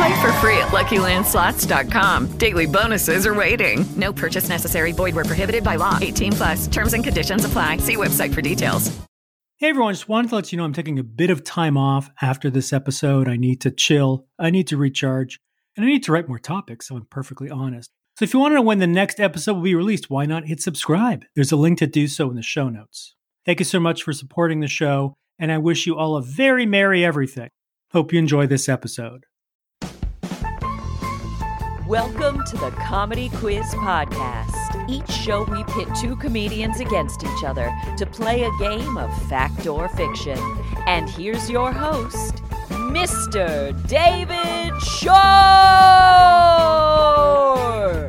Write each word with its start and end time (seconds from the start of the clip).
Play 0.00 0.22
for 0.22 0.32
free 0.34 0.56
at 0.56 0.68
LuckyLandSlots.com. 0.68 2.38
Daily 2.38 2.64
bonuses 2.64 3.26
are 3.26 3.34
waiting. 3.34 3.84
No 3.96 4.14
purchase 4.14 4.48
necessary. 4.48 4.92
Void 4.92 5.14
where 5.14 5.26
prohibited 5.26 5.62
by 5.62 5.76
law. 5.76 5.98
18 6.00 6.32
plus. 6.32 6.66
Terms 6.68 6.94
and 6.94 7.04
conditions 7.04 7.44
apply. 7.44 7.76
See 7.78 7.96
website 7.96 8.32
for 8.32 8.40
details. 8.40 8.88
Hey 9.58 9.68
everyone, 9.68 9.92
just 9.92 10.08
wanted 10.08 10.28
to 10.30 10.36
let 10.36 10.52
you 10.52 10.56
know 10.56 10.64
I'm 10.64 10.72
taking 10.72 10.98
a 10.98 11.02
bit 11.02 11.28
of 11.28 11.44
time 11.44 11.76
off 11.76 12.08
after 12.22 12.48
this 12.48 12.72
episode. 12.72 13.28
I 13.28 13.36
need 13.36 13.60
to 13.60 13.70
chill, 13.70 14.24
I 14.38 14.48
need 14.48 14.66
to 14.68 14.78
recharge, 14.78 15.38
and 15.76 15.84
I 15.84 15.88
need 15.90 16.02
to 16.04 16.12
write 16.12 16.28
more 16.28 16.38
topics, 16.38 16.88
so 16.88 16.96
I'm 16.96 17.04
perfectly 17.04 17.50
honest. 17.50 17.90
So 18.16 18.24
if 18.24 18.32
you 18.32 18.40
want 18.40 18.52
to 18.52 18.54
know 18.54 18.62
when 18.62 18.78
the 18.78 18.86
next 18.86 19.20
episode 19.20 19.52
will 19.52 19.62
be 19.62 19.74
released, 19.74 20.08
why 20.08 20.24
not 20.24 20.46
hit 20.46 20.62
subscribe? 20.62 21.26
There's 21.36 21.52
a 21.52 21.56
link 21.56 21.76
to 21.80 21.86
do 21.86 22.06
so 22.06 22.30
in 22.30 22.36
the 22.36 22.42
show 22.42 22.70
notes. 22.70 23.16
Thank 23.44 23.58
you 23.58 23.66
so 23.66 23.78
much 23.78 24.02
for 24.02 24.14
supporting 24.14 24.60
the 24.60 24.66
show, 24.66 25.12
and 25.38 25.52
I 25.52 25.58
wish 25.58 25.86
you 25.86 25.94
all 25.94 26.16
a 26.16 26.22
very 26.22 26.64
merry 26.64 27.04
everything. 27.04 27.50
Hope 27.92 28.14
you 28.14 28.18
enjoy 28.18 28.46
this 28.46 28.66
episode. 28.66 29.26
Welcome 31.90 32.44
to 32.44 32.56
the 32.56 32.70
Comedy 32.86 33.30
Quiz 33.30 33.66
Podcast. 33.74 34.88
Each 34.88 35.10
show 35.10 35.42
we 35.42 35.64
pit 35.64 35.88
two 36.00 36.14
comedians 36.14 36.78
against 36.78 37.24
each 37.24 37.42
other 37.44 37.68
to 37.96 38.06
play 38.06 38.44
a 38.44 38.50
game 38.60 38.96
of 38.96 39.10
fact 39.28 39.66
or 39.66 39.88
fiction. 39.88 40.38
And 40.86 41.10
here's 41.10 41.50
your 41.50 41.72
host, 41.72 42.44
Mr. 42.68 43.74
David 43.88 44.80
Shore. 44.80 45.16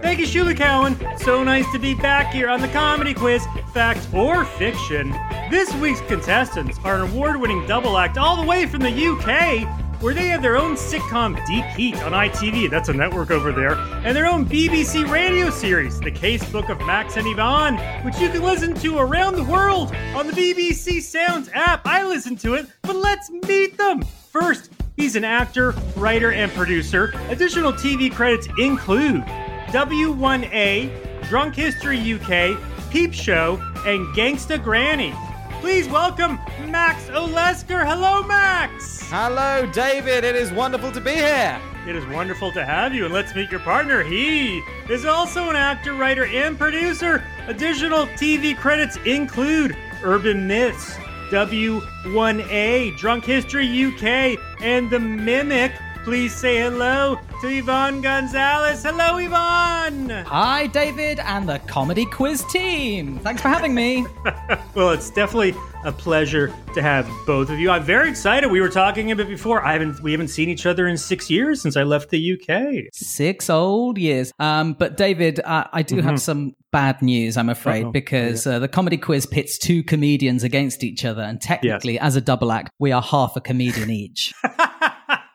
Thank 0.03 0.19
you, 0.19 0.27
Shulie 0.27 0.55
Cowen. 0.55 0.95
So 1.17 1.43
nice 1.43 1.65
to 1.71 1.79
be 1.79 1.95
back 1.95 2.31
here 2.31 2.49
on 2.49 2.61
the 2.61 2.67
comedy 2.67 3.15
quiz, 3.15 3.47
fact 3.73 4.13
or 4.13 4.45
fiction. 4.45 5.09
This 5.49 5.73
week's 5.77 6.01
contestants 6.01 6.77
are 6.83 6.97
an 6.97 7.01
award 7.09 7.41
winning 7.41 7.65
double 7.65 7.97
act 7.97 8.19
all 8.19 8.39
the 8.39 8.47
way 8.47 8.67
from 8.67 8.81
the 8.81 8.91
UK, 8.91 9.67
where 10.01 10.15
they 10.15 10.27
have 10.27 10.41
their 10.41 10.57
own 10.57 10.75
sitcom 10.75 11.35
Deep 11.45 11.63
Heat 11.65 11.95
on 12.03 12.11
ITV, 12.11 12.69
that's 12.69 12.89
a 12.89 12.93
network 12.93 13.29
over 13.29 13.51
there, 13.51 13.75
and 14.03 14.15
their 14.15 14.25
own 14.25 14.45
BBC 14.45 15.07
radio 15.09 15.49
series, 15.51 15.99
The 15.99 16.11
Casebook 16.11 16.69
of 16.69 16.79
Max 16.87 17.17
and 17.17 17.27
Ivan, 17.27 17.77
which 18.03 18.19
you 18.19 18.29
can 18.29 18.41
listen 18.41 18.73
to 18.75 18.97
around 18.97 19.35
the 19.35 19.43
world 19.43 19.95
on 20.15 20.25
the 20.25 20.33
BBC 20.33 21.01
Sounds 21.01 21.49
app. 21.53 21.85
I 21.85 22.03
listen 22.03 22.35
to 22.37 22.55
it, 22.55 22.65
but 22.81 22.95
let's 22.95 23.29
meet 23.29 23.77
them. 23.77 24.01
First, 24.01 24.71
he's 24.97 25.15
an 25.15 25.23
actor, 25.23 25.71
writer, 25.95 26.31
and 26.31 26.51
producer. 26.53 27.13
Additional 27.29 27.71
TV 27.71 28.11
credits 28.11 28.47
include 28.57 29.21
W1A, 29.67 31.29
Drunk 31.29 31.53
History 31.53 32.13
UK, 32.13 32.57
Peep 32.89 33.13
Show, 33.13 33.61
and 33.85 34.07
Gangsta 34.15 34.61
Granny. 34.61 35.13
Please 35.61 35.87
welcome 35.87 36.39
Max 36.71 37.05
Olesker. 37.09 37.85
Hello, 37.85 38.23
Max. 38.23 38.99
Hello, 39.11 39.67
David. 39.67 40.23
It 40.23 40.35
is 40.35 40.51
wonderful 40.51 40.91
to 40.91 40.99
be 40.99 41.11
here. 41.11 41.61
It 41.87 41.95
is 41.95 42.03
wonderful 42.07 42.51
to 42.53 42.65
have 42.65 42.95
you, 42.95 43.05
and 43.05 43.13
let's 43.13 43.35
meet 43.35 43.51
your 43.51 43.59
partner. 43.59 44.01
He 44.01 44.57
is 44.89 45.05
also 45.05 45.51
an 45.51 45.55
actor, 45.55 45.93
writer, 45.93 46.25
and 46.25 46.57
producer. 46.57 47.23
Additional 47.45 48.07
TV 48.07 48.57
credits 48.57 48.97
include 49.05 49.77
Urban 50.03 50.47
Myths, 50.47 50.95
W1A, 51.29 52.97
Drunk 52.97 53.23
History 53.23 53.85
UK, 53.85 54.39
and 54.61 54.89
The 54.89 54.97
Mimic. 54.99 55.73
Please 56.03 56.33
say 56.35 56.57
hello 56.57 57.19
to 57.41 57.47
Ivan 57.47 58.01
Gonzalez. 58.01 58.81
Hello, 58.83 59.17
Ivan. 59.17 60.09
Hi, 60.09 60.65
David, 60.65 61.19
and 61.19 61.47
the 61.47 61.59
Comedy 61.59 62.05
Quiz 62.07 62.43
team. 62.45 63.19
Thanks 63.19 63.39
for 63.39 63.49
having 63.49 63.75
me. 63.75 64.07
well, 64.73 64.89
it's 64.89 65.11
definitely 65.11 65.53
a 65.85 65.91
pleasure 65.91 66.51
to 66.73 66.81
have 66.81 67.07
both 67.27 67.51
of 67.51 67.59
you. 67.59 67.69
I'm 67.69 67.83
very 67.83 68.09
excited. 68.09 68.49
We 68.49 68.61
were 68.61 68.69
talking 68.69 69.11
a 69.11 69.15
bit 69.15 69.27
before. 69.27 69.63
I 69.63 69.73
haven't 69.73 70.01
we 70.01 70.11
haven't 70.11 70.29
seen 70.29 70.49
each 70.49 70.65
other 70.65 70.87
in 70.87 70.97
six 70.97 71.29
years 71.29 71.61
since 71.61 71.77
I 71.77 71.83
left 71.83 72.09
the 72.09 72.33
UK. 72.33 72.85
Six 72.93 73.47
old 73.51 73.99
years. 73.99 74.33
Um, 74.39 74.73
but 74.73 74.97
David, 74.97 75.39
uh, 75.41 75.65
I 75.71 75.83
do 75.83 75.97
Mm-hmm. 75.97 76.07
have 76.07 76.19
some 76.21 76.55
bad 76.71 77.01
news, 77.03 77.37
I'm 77.37 77.49
afraid, 77.49 77.85
Uh-oh. 77.85 77.91
because 77.91 78.47
uh, 78.47 78.57
the 78.57 78.67
Comedy 78.67 78.97
Quiz 78.97 79.27
pits 79.27 79.57
two 79.59 79.83
comedians 79.83 80.43
against 80.43 80.83
each 80.83 81.05
other, 81.05 81.21
and 81.21 81.39
technically, 81.39 81.99
as 81.99 82.15
a 82.15 82.21
double 82.21 82.51
act, 82.51 82.71
we 82.79 82.91
are 82.91 83.01
half 83.03 83.35
a 83.35 83.41
comedian 83.41 83.89
each. 84.03 84.33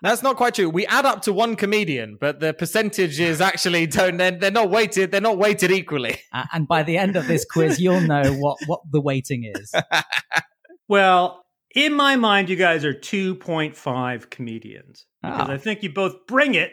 That's 0.02 0.22
not 0.22 0.36
quite 0.36 0.54
true. 0.54 0.68
We 0.70 0.86
add 0.86 1.06
up 1.06 1.22
to 1.22 1.32
one 1.32 1.56
comedian, 1.56 2.16
but 2.20 2.40
the 2.40 2.52
percentages 2.54 3.40
actually 3.40 3.86
don't. 3.86 4.16
They're, 4.18 4.30
they're 4.32 4.50
not 4.50 4.70
weighted. 4.70 5.10
They're 5.10 5.20
not 5.20 5.38
weighted 5.38 5.70
equally. 5.70 6.18
Uh, 6.32 6.44
and 6.52 6.68
by 6.68 6.82
the 6.82 6.96
end 6.98 7.16
of 7.16 7.26
this 7.26 7.44
quiz, 7.44 7.80
you'll 7.80 8.00
know 8.02 8.32
what 8.34 8.58
what 8.66 8.80
the 8.90 9.00
weighting 9.00 9.50
is. 9.54 9.72
Well, 10.88 11.44
in 11.74 11.94
my 11.94 12.16
mind, 12.16 12.48
you 12.48 12.56
guys 12.56 12.84
are 12.84 12.94
2.5 12.94 14.30
comedians 14.30 15.06
because 15.22 15.48
Ah. 15.48 15.52
I 15.52 15.58
think 15.58 15.82
you 15.82 15.92
both 15.92 16.26
bring 16.26 16.54
it. 16.54 16.72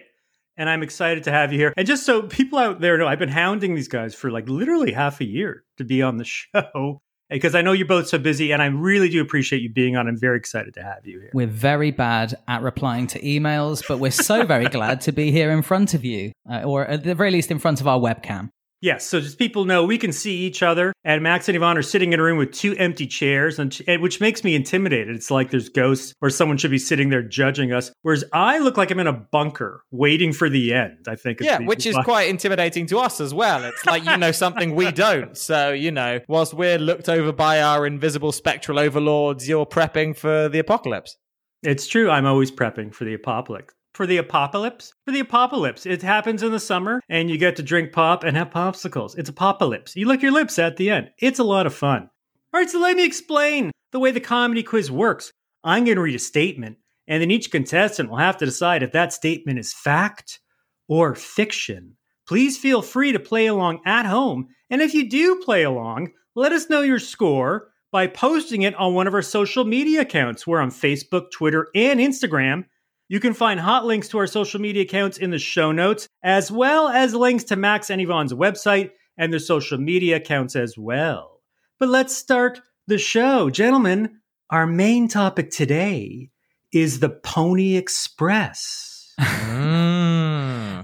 And 0.55 0.69
I'm 0.69 0.84
excited 0.84 1.23
to 1.23 1.31
have 1.31 1.51
you 1.51 1.57
here. 1.57 1.73
And 1.75 1.88
just 1.88 2.05
so 2.05 2.22
people 2.22 2.59
out 2.59 2.79
there 2.79 2.95
know, 3.00 3.07
I've 3.07 3.17
been 3.17 3.28
hounding 3.28 3.73
these 3.73 3.88
guys 3.88 4.13
for 4.13 4.29
like 4.29 4.47
literally 4.47 4.91
half 4.91 5.19
a 5.19 5.25
year 5.25 5.63
to 5.79 5.84
be 5.84 6.03
on 6.03 6.17
the 6.17 6.23
show 6.25 7.01
because 7.34 7.56
I 7.56 7.62
know 7.62 7.72
you're 7.72 7.88
both 7.88 8.08
so 8.08 8.18
busy 8.18 8.52
and 8.52 8.62
I 8.62 8.68
really 8.68 9.10
do 9.10 9.22
appreciate 9.22 9.62
you 9.62 9.70
being 9.70 9.98
on. 9.98 10.08
I'm 10.08 10.18
very 10.18 10.38
excited 10.38 10.74
to 10.76 10.84
have 10.84 11.06
you 11.06 11.20
here. 11.20 11.32
We're 11.34 11.48
very 11.48 11.92
bad 11.92 12.36
at 12.48 12.62
replying 12.62 13.08
to 13.08 13.22
emails, 13.22 13.84
but 13.88 13.98
we're 13.98 14.12
so 14.12 14.46
very 14.46 14.66
glad 14.70 15.02
to 15.02 15.12
be 15.12 15.32
here 15.32 15.52
in 15.52 15.64
front 15.64 15.94
of 15.94 16.06
you, 16.06 16.32
uh, 16.50 16.62
or 16.64 16.86
at 16.86 17.04
the 17.04 17.16
very 17.16 17.32
least 17.32 17.52
in 17.52 17.60
front 17.60 17.82
of 17.82 17.88
our 17.88 18.00
webcam. 18.00 18.52
Yes, 18.84 19.06
so 19.06 19.22
just 19.22 19.40
people 19.40 19.64
know 19.64 19.86
we 19.86 19.98
can 19.98 20.12
see 20.12 20.40
each 20.40 20.62
other, 20.62 20.92
and 21.06 21.24
Max 21.24 21.48
and 21.48 21.56
Ivan 21.56 21.78
are 21.78 21.82
sitting 21.82 22.12
in 22.12 22.20
a 22.20 22.24
room 22.24 22.38
with 22.38 22.52
two 22.52 22.76
empty 22.76 23.08
chairs, 23.08 23.58
and, 23.58 23.74
and 23.88 24.02
which 24.02 24.20
makes 24.20 24.44
me 24.44 24.56
intimidated. 24.56 25.16
It's 25.16 25.32
like 25.32 25.52
there's 25.52 25.70
ghosts, 25.70 26.14
or 26.22 26.30
someone 26.30 26.58
should 26.58 26.70
be 26.70 26.78
sitting 26.78 27.08
there 27.08 27.22
judging 27.22 27.72
us, 27.72 27.94
whereas 28.02 28.26
I 28.34 28.58
look 28.58 28.76
like 28.76 28.92
I'm 28.92 29.00
in 29.00 29.08
a 29.08 29.14
bunker 29.14 29.86
waiting 29.92 30.34
for 30.34 30.50
the 30.50 30.74
end. 30.74 31.06
I 31.08 31.16
think. 31.16 31.40
Yeah, 31.40 31.60
which 31.60 31.86
is 31.86 31.96
quite 32.04 32.28
intimidating 32.28 32.86
to 32.88 32.98
us 32.98 33.22
as 33.22 33.34
well. 33.34 33.64
It's 33.64 33.86
like 33.86 34.04
you 34.04 34.18
know 34.18 34.32
something 34.44 34.76
we 34.76 34.92
don't. 34.92 35.38
So, 35.38 35.72
you 35.72 35.92
know, 35.92 36.20
whilst 36.28 36.54
we're 36.54 36.78
looked 36.78 37.08
over 37.08 37.32
by 37.32 37.62
our 37.62 37.88
invisible 37.88 38.34
spectral 38.34 38.78
overlords, 38.80 39.48
you're 39.48 39.66
prepping 39.66 40.14
for 40.14 40.50
the 40.50 40.60
apocalypse. 40.60 41.16
It's 41.62 41.88
true. 41.88 42.10
I'm 42.10 42.26
always 42.26 42.52
prepping 42.52 42.94
for 42.94 43.06
the 43.06 43.14
apocalypse. 43.14 43.74
For 43.94 44.06
the 44.06 44.18
apocalypse? 44.18 44.93
For 45.06 45.12
the 45.12 45.19
apocalypse. 45.19 45.86
It 45.86 46.02
happens 46.02 46.44
in 46.44 46.53
the 46.53 46.59
summer 46.62 47.02
and 47.09 47.30
you 47.30 47.38
get 47.38 47.58
to 47.58 47.64
drink 47.64 47.91
pop 47.91 48.24
and 48.24 48.38
have 48.38 48.50
popsicles. 48.50 49.18
It's 49.18 49.30
apocalypse. 49.30 49.97
You 49.97 50.08
lick 50.08 50.22
your 50.22 50.31
lips 50.31 50.58
at 50.58 50.78
the 50.78 50.90
end. 50.90 51.09
It's 51.19 51.40
a 51.40 51.44
lot 51.44 51.66
of 51.66 51.74
fun. 51.74 52.09
All 52.53 52.59
right, 52.59 52.69
so 52.69 52.80
let 52.80 52.96
me 52.96 53.03
explain 53.03 53.72
the 53.91 54.00
way 54.00 54.12
the 54.12 54.22
comedy 54.22 54.64
quiz 54.64 54.90
works. 54.90 55.34
I'm 55.64 55.84
going 55.84 55.96
to 55.96 56.02
read 56.02 56.16
a 56.16 56.20
statement, 56.20 56.78
and 57.08 57.22
then 57.22 57.32
each 57.32 57.52
contestant 57.52 58.09
will 58.09 58.17
have 58.17 58.38
to 58.38 58.46
decide 58.46 58.84
if 58.84 58.91
that 58.94 59.11
statement 59.11 59.59
is 59.59 59.73
fact 59.73 60.40
or 60.88 61.16
fiction. 61.16 61.97
Please 62.28 62.58
feel 62.58 62.82
free 62.82 63.11
to 63.11 63.20
play 63.20 63.47
along 63.47 63.82
at 63.85 64.05
home. 64.05 64.47
And 64.70 64.82
if 64.82 64.94
you 64.94 65.09
do 65.09 65.41
play 65.44 65.64
along, 65.64 66.11
let 66.35 66.53
us 66.53 66.70
know 66.70 66.82
your 66.82 67.00
score 67.00 67.72
by 67.91 68.08
posting 68.08 68.61
it 68.61 68.76
on 68.76 68.94
one 68.94 69.08
of 69.08 69.14
our 69.14 69.22
social 69.22 69.66
media 69.66 70.02
accounts. 70.02 70.47
We're 70.47 70.61
on 70.61 70.72
Facebook, 70.72 71.32
Twitter, 71.32 71.67
and 71.76 72.00
Instagram. 72.00 72.66
You 73.14 73.20
can 73.20 73.36
find 73.36 73.60
hot 73.60 73.86
links 73.86 74.08
to 74.08 74.18
our 74.18 74.26
social 74.26 74.60
media 74.60 74.82
accounts 74.82 75.20
in 75.20 75.30
the 75.30 75.38
show 75.38 75.72
notes, 75.72 76.08
as 76.24 76.52
well 76.52 76.88
as 76.88 77.14
links 77.14 77.44
to 77.44 77.56
Max 77.56 77.92
and 77.92 78.02
Ivan's 78.02 78.34
website 78.34 78.90
and 79.20 79.32
their 79.32 79.40
social 79.40 79.78
media 79.78 80.16
accounts 80.16 80.56
as 80.56 80.80
well. 80.80 81.40
But 81.78 81.90
let's 81.90 82.18
start 82.18 82.60
the 82.88 82.98
show. 82.98 83.52
Gentlemen, 83.52 84.18
our 84.50 84.66
main 84.66 85.08
topic 85.08 85.52
today 85.52 86.32
is 86.72 87.02
the 87.02 87.10
Pony 87.10 87.76
Express. 87.76 89.14
Mm. 89.20 90.22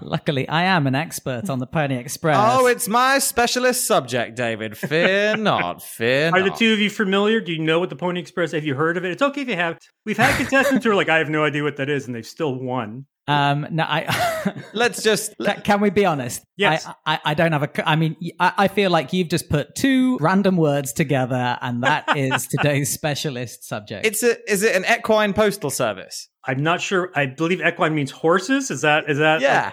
Luckily, 0.02 0.48
I 0.48 0.64
am 0.64 0.88
an 0.88 0.96
expert 0.96 1.50
on 1.50 1.60
the 1.60 1.68
Pony 1.68 1.98
Express. 1.98 2.38
Oh, 2.40 2.68
it's 2.68 2.88
my 2.88 3.20
specialist 3.20 3.86
subject, 3.86 4.36
David. 4.36 4.78
Fear 4.78 5.38
not. 5.38 5.82
Fear 5.84 6.30
Are 6.30 6.40
not. 6.40 6.54
the 6.54 6.58
two 6.58 6.74
of 6.74 6.80
you 6.80 6.90
familiar? 6.90 7.40
Do 7.42 7.52
you 7.52 7.60
know 7.60 7.80
what 7.80 7.90
the 7.90 7.96
Pony 7.96 8.20
Express? 8.20 8.52
Have 8.52 8.66
you 8.66 8.76
heard 8.76 8.98
of 8.98 9.06
it? 9.06 9.12
It's 9.12 9.22
okay 9.22 9.42
if 9.42 9.48
you 9.48 9.56
have. 9.56 9.78
We've 10.06 10.18
had 10.18 10.36
contestants 10.38 10.86
who 10.86 10.92
are 10.92 10.96
like, 10.96 11.10
I 11.10 11.18
have 11.18 11.30
no 11.30 11.44
idea 11.44 11.64
what 11.64 11.78
that 11.78 11.90
is, 11.90 12.08
and 12.08 12.16
they've 12.16 12.26
still 12.26 12.56
won. 12.56 13.06
Um, 13.30 13.68
no, 13.70 13.84
I. 13.84 14.56
Let's 14.74 15.04
just. 15.04 15.36
Can, 15.38 15.62
can 15.62 15.82
we 15.82 15.92
be 15.92 16.04
honest? 16.04 16.44
Yes. 16.58 16.88
I, 16.88 16.94
I, 17.06 17.20
I 17.26 17.34
don't 17.36 17.52
have 17.52 17.62
a. 17.62 17.88
I 17.90 17.96
mean, 17.96 18.16
I, 18.40 18.54
I 18.58 18.68
feel 18.68 18.90
like 18.90 19.14
you've 19.14 19.30
just 19.30 19.50
put 19.50 19.76
two 19.76 20.18
random 20.18 20.58
words 20.58 20.94
together, 20.94 21.58
and 21.62 21.84
that 21.84 22.06
is 22.18 22.48
today's 22.48 22.92
specialist 22.92 23.66
subject. 23.66 24.08
It's 24.08 24.24
a. 24.24 24.52
Is 24.52 24.64
it 24.64 24.76
an 24.76 24.84
equine 24.92 25.34
postal 25.34 25.70
service? 25.70 26.28
I'm 26.50 26.64
not 26.64 26.82
sure. 26.82 27.12
I 27.14 27.28
believe 27.28 27.62
equine 27.62 27.94
means 27.94 28.10
horses. 28.10 28.72
Is 28.72 28.82
that 28.82 29.08
is 29.08 29.20
that? 29.20 29.42
Yeah. 29.42 29.72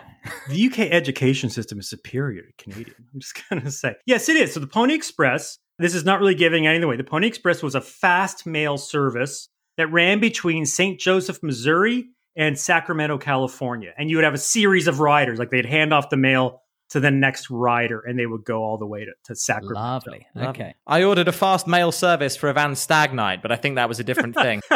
the 0.51 0.67
UK 0.67 0.81
education 0.81 1.49
system 1.49 1.79
is 1.79 1.89
superior 1.89 2.43
to 2.43 2.53
Canadian. 2.63 2.95
I'm 3.15 3.21
just 3.21 3.41
gonna 3.51 3.71
say 3.71 3.95
yes, 4.05 4.29
it 4.29 4.37
is. 4.37 4.53
So 4.53 4.61
the 4.61 4.67
Pony 4.67 4.95
Express. 4.95 5.59
This 5.79 5.95
is 5.95 6.05
not 6.07 6.21
really 6.21 6.35
giving 6.35 6.67
anything 6.67 6.85
away. 6.85 6.97
The 6.97 7.05
Pony 7.05 7.27
Express 7.27 7.63
was 7.63 7.75
a 7.75 7.83
fast 7.83 8.47
mail 8.47 8.79
service 8.79 9.51
that 9.77 9.93
ran 9.93 10.21
between 10.21 10.65
St. 10.65 10.99
Joseph, 10.99 11.43
Missouri, 11.43 12.07
and 12.35 12.59
Sacramento, 12.59 13.19
California. 13.19 13.93
And 13.99 14.09
you 14.09 14.17
would 14.17 14.25
have 14.25 14.33
a 14.33 14.39
series 14.39 14.87
of 14.87 15.01
riders. 15.01 15.39
Like 15.39 15.51
they'd 15.51 15.67
hand 15.67 15.93
off 15.93 16.09
the 16.09 16.17
mail 16.17 16.63
to 16.91 17.01
the 17.01 17.11
next 17.11 17.51
rider, 17.51 18.01
and 18.01 18.19
they 18.19 18.27
would 18.27 18.45
go 18.45 18.63
all 18.63 18.79
the 18.79 18.87
way 18.87 19.05
to, 19.05 19.13
to 19.25 19.35
Sacramento. 19.35 19.81
Lovely. 19.81 20.27
Okay. 20.37 20.75
I 20.87 21.03
ordered 21.05 21.29
a 21.29 21.33
fast 21.33 21.67
mail 21.67 21.91
service 21.93 22.37
for 22.37 22.49
Ivan 22.49 22.75
Stag 22.75 23.13
night, 23.13 23.43
but 23.43 23.51
I 23.51 23.57
think 23.57 23.75
that 23.77 23.89
was 23.89 23.99
a 23.99 24.05
different 24.05 24.35
thing. 24.35 24.61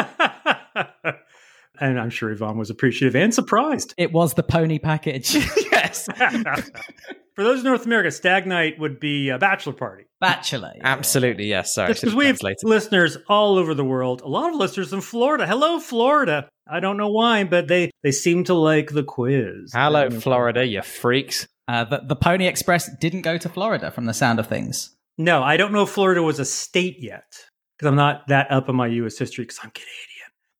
and 1.81 1.99
I'm 1.99 2.09
sure 2.09 2.31
Ivan 2.31 2.57
was 2.57 2.69
appreciative 2.69 3.15
and 3.15 3.33
surprised. 3.33 3.93
It 3.97 4.13
was 4.13 4.35
the 4.35 4.43
pony 4.43 4.79
package. 4.79 5.35
yes. 5.71 6.07
For 7.35 7.43
those 7.43 7.59
in 7.59 7.65
North 7.65 7.85
America, 7.85 8.11
Stag 8.11 8.45
Night 8.45 8.77
would 8.77 8.99
be 8.99 9.29
a 9.29 9.39
bachelor 9.39 9.73
party. 9.73 10.03
Bachelor. 10.19 10.73
Absolutely, 10.83 11.47
yes. 11.47 11.73
Sorry. 11.73 11.85
I 11.85 11.91
Just 11.91 12.01
should 12.01 12.15
because 12.15 12.15
we 12.15 12.27
have 12.27 12.59
listeners 12.63 13.17
all 13.27 13.57
over 13.57 13.73
the 13.73 13.85
world, 13.85 14.21
a 14.21 14.27
lot 14.27 14.49
of 14.49 14.55
listeners 14.55 14.93
in 14.93 15.01
Florida. 15.01 15.47
Hello, 15.47 15.79
Florida. 15.79 16.49
I 16.69 16.79
don't 16.79 16.97
know 16.97 17.09
why, 17.09 17.45
but 17.45 17.67
they 17.67 17.89
they 18.03 18.11
seem 18.11 18.43
to 18.45 18.53
like 18.53 18.91
the 18.91 19.03
quiz. 19.03 19.71
Hello, 19.73 20.09
Florida, 20.09 20.65
you 20.65 20.81
freaks. 20.81 21.47
Uh, 21.67 21.85
the, 21.85 22.01
the 22.05 22.15
Pony 22.15 22.47
Express 22.47 22.89
didn't 22.99 23.21
go 23.21 23.37
to 23.37 23.49
Florida 23.49 23.91
from 23.91 24.05
the 24.05 24.13
sound 24.13 24.39
of 24.39 24.47
things. 24.47 24.95
No, 25.17 25.41
I 25.41 25.57
don't 25.57 25.71
know 25.71 25.83
if 25.83 25.89
Florida 25.89 26.21
was 26.21 26.39
a 26.39 26.45
state 26.45 26.97
yet 26.99 27.33
because 27.77 27.87
I'm 27.87 27.95
not 27.95 28.27
that 28.27 28.51
up 28.51 28.69
on 28.69 28.75
my 28.75 28.87
U.S. 28.87 29.17
history 29.17 29.45
because 29.45 29.59
I'm 29.63 29.71
Canadian. 29.71 30.10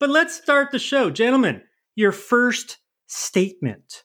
But 0.02 0.10
let's 0.10 0.34
start 0.34 0.72
the 0.72 0.80
show, 0.80 1.12
gentlemen. 1.12 1.62
Your 1.96 2.12
first 2.12 2.80
statement. 3.06 4.02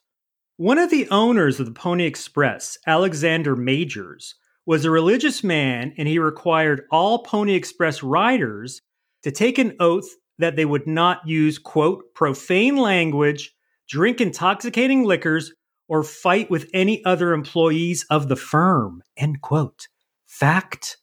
One 0.58 0.76
of 0.76 0.90
the 0.90 1.08
owners 1.08 1.58
of 1.58 1.64
the 1.64 1.72
Pony 1.72 2.04
Express, 2.04 2.76
Alexander 2.86 3.56
Majors, 3.56 4.34
was 4.66 4.84
a 4.84 4.90
religious 4.90 5.42
man 5.42 5.94
and 5.96 6.06
he 6.06 6.18
required 6.18 6.82
all 6.90 7.20
Pony 7.20 7.54
Express 7.54 8.02
riders 8.02 8.82
to 9.22 9.30
take 9.30 9.56
an 9.56 9.74
oath 9.80 10.04
that 10.38 10.54
they 10.54 10.66
would 10.66 10.86
not 10.86 11.26
use, 11.26 11.56
quote, 11.56 12.12
profane 12.14 12.76
language, 12.76 13.54
drink 13.88 14.20
intoxicating 14.20 15.02
liquors, 15.02 15.54
or 15.88 16.02
fight 16.02 16.50
with 16.50 16.68
any 16.74 17.02
other 17.06 17.32
employees 17.32 18.04
of 18.10 18.28
the 18.28 18.36
firm, 18.36 19.02
end 19.16 19.40
quote. 19.40 19.88
Fact 20.26 20.98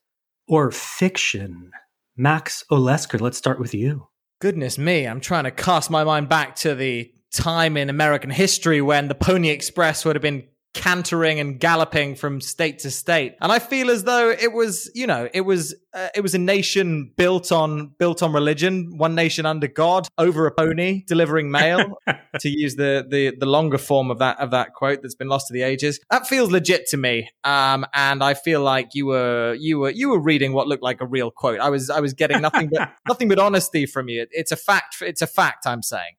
or 0.47 0.69
fiction? 0.69 1.71
Max 2.15 2.63
Olesker, 2.69 3.19
let's 3.19 3.39
start 3.39 3.59
with 3.59 3.73
you. 3.73 4.07
Goodness 4.43 4.77
me, 4.77 5.07
I'm 5.07 5.21
trying 5.21 5.45
to 5.45 5.51
cast 5.51 5.89
my 5.89 6.03
mind 6.03 6.27
back 6.27 6.57
to 6.57 6.75
the 6.75 7.09
time 7.31 7.77
in 7.77 7.89
American 7.89 8.29
history 8.29 8.81
when 8.81 9.07
the 9.07 9.15
Pony 9.15 9.47
Express 9.47 10.03
would 10.03 10.17
have 10.17 10.21
been 10.21 10.43
cantering 10.73 11.39
and 11.39 11.59
galloping 11.59 12.15
from 12.15 12.41
state 12.41 12.79
to 12.79 12.91
state. 12.91 13.35
And 13.41 13.51
i 13.51 13.59
feel 13.59 13.89
as 13.89 14.03
though 14.03 14.29
it 14.29 14.51
was 14.51 14.89
you 14.95 15.05
know 15.07 15.29
it 15.33 15.41
was 15.41 15.75
uh, 15.93 16.09
it 16.15 16.21
was 16.21 16.33
a 16.33 16.39
nation 16.39 17.11
built 17.15 17.51
on 17.51 17.93
built 17.99 18.23
on 18.23 18.33
religion 18.33 18.97
one 18.97 19.13
nation 19.13 19.45
under 19.45 19.67
god 19.67 20.07
over 20.17 20.47
a 20.47 20.51
pony 20.51 21.03
delivering 21.05 21.51
mail 21.51 21.99
to 22.39 22.49
use 22.49 22.75
the, 22.75 23.05
the 23.07 23.35
the 23.39 23.45
longer 23.45 23.77
form 23.77 24.09
of 24.09 24.19
that 24.19 24.39
of 24.39 24.51
that 24.51 24.73
quote 24.73 25.01
that's 25.01 25.15
been 25.15 25.27
lost 25.27 25.47
to 25.47 25.53
the 25.53 25.61
ages. 25.61 25.99
That 26.09 26.27
feels 26.27 26.51
legit 26.51 26.87
to 26.87 26.97
me. 26.97 27.29
Um 27.43 27.85
and 27.93 28.23
i 28.23 28.33
feel 28.33 28.61
like 28.61 28.89
you 28.93 29.05
were 29.07 29.55
you 29.59 29.79
were 29.79 29.91
you 29.91 30.09
were 30.09 30.19
reading 30.19 30.53
what 30.53 30.67
looked 30.67 30.83
like 30.83 31.01
a 31.01 31.05
real 31.05 31.29
quote. 31.29 31.59
I 31.59 31.69
was 31.69 31.89
i 31.89 31.99
was 31.99 32.13
getting 32.13 32.41
nothing 32.41 32.69
but 32.71 32.93
nothing 33.07 33.27
but 33.27 33.39
honesty 33.39 33.85
from 33.85 34.09
you. 34.09 34.25
It's 34.31 34.51
a 34.51 34.57
fact 34.57 35.01
it's 35.01 35.21
a 35.21 35.27
fact 35.27 35.67
i'm 35.67 35.83
saying. 35.83 36.15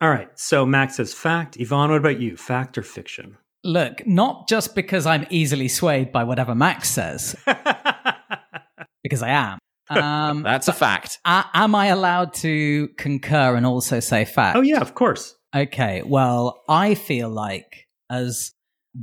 All 0.00 0.10
right, 0.10 0.36
so 0.36 0.66
Max 0.66 0.96
says 0.96 1.14
fact. 1.14 1.56
Ivan, 1.60 1.90
what 1.90 1.98
about 1.98 2.20
you? 2.20 2.36
Fact 2.36 2.76
or 2.76 2.82
fiction? 2.82 3.36
Look, 3.64 4.06
not 4.06 4.48
just 4.48 4.74
because 4.74 5.06
I'm 5.06 5.26
easily 5.30 5.68
swayed 5.68 6.10
by 6.10 6.24
whatever 6.24 6.54
Max 6.54 6.88
says, 6.88 7.36
because 9.02 9.22
I 9.22 9.30
am. 9.30 9.58
Um, 9.88 10.42
that's 10.44 10.68
a 10.68 10.72
fact 10.72 11.18
a- 11.24 11.44
am 11.54 11.74
I 11.74 11.86
allowed 11.86 12.34
to 12.34 12.88
concur 12.98 13.56
and 13.56 13.66
also 13.66 14.00
say 14.00 14.24
fact? 14.24 14.56
Oh, 14.56 14.62
yeah, 14.62 14.80
of 14.80 14.94
course. 14.94 15.36
Okay, 15.54 16.02
well, 16.04 16.62
I 16.68 16.94
feel 16.94 17.28
like 17.28 17.86
as 18.10 18.52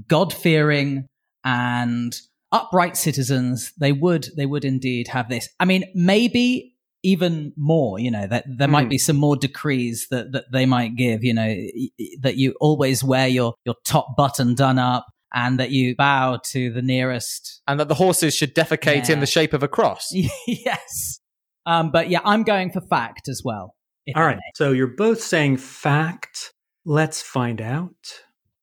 God 0.08 0.34
fearing 0.34 1.06
and 1.44 2.16
upright 2.52 2.98
citizens, 2.98 3.72
they 3.80 3.92
would 3.92 4.28
they 4.36 4.46
would 4.46 4.66
indeed 4.66 5.10
have 5.10 5.30
this. 5.30 5.48
I 5.60 5.66
mean, 5.66 5.86
maybe 5.94 6.76
even 7.04 7.54
more, 7.58 8.00
you 8.00 8.12
know, 8.12 8.28
that 8.28 8.46
there 8.48 8.68
Hmm. 8.68 8.72
might 8.74 8.90
be 8.90 8.98
some 8.98 9.16
more 9.16 9.36
decrees 9.36 10.08
that, 10.12 10.32
that 10.34 10.46
they 10.52 10.66
might 10.66 10.96
give, 10.96 11.24
you 11.24 11.34
know, 11.34 11.46
y- 11.48 11.90
y- 12.00 12.06
that 12.22 12.36
you 12.38 12.56
always 12.60 13.04
wear 13.04 13.28
your, 13.28 13.54
your 13.66 13.76
top 13.86 14.16
button 14.18 14.54
done 14.56 14.78
up 14.80 15.06
and 15.34 15.60
that 15.60 15.72
you 15.72 15.96
bow 15.96 16.40
to 16.52 16.72
the 16.74 16.82
nearest. 16.82 17.62
and 17.68 17.80
that 17.80 17.88
the 17.88 17.96
horses 17.96 18.34
should 18.36 18.54
defecate 18.56 19.10
in 19.10 19.20
the 19.20 19.26
shape 19.28 19.54
of 19.54 19.64
a 19.64 19.68
cross 19.68 20.08
yes. 20.48 21.20
Um, 21.66 21.92
but 21.92 22.10
yeah, 22.10 22.22
I'm 22.26 22.44
going 22.44 22.72
for 22.72 22.82
fact 22.82 23.28
as 23.30 23.42
well. 23.46 23.76
if 24.06 24.18
All 24.18 24.24
I 24.24 24.28
right, 24.28 24.36
may. 24.38 24.42
so 24.56 24.72
you're 24.72 24.88
both 24.88 25.22
saying 25.22 25.58
fact. 25.58 26.54
Let's 26.86 27.22
find 27.22 27.62
out. 27.62 27.94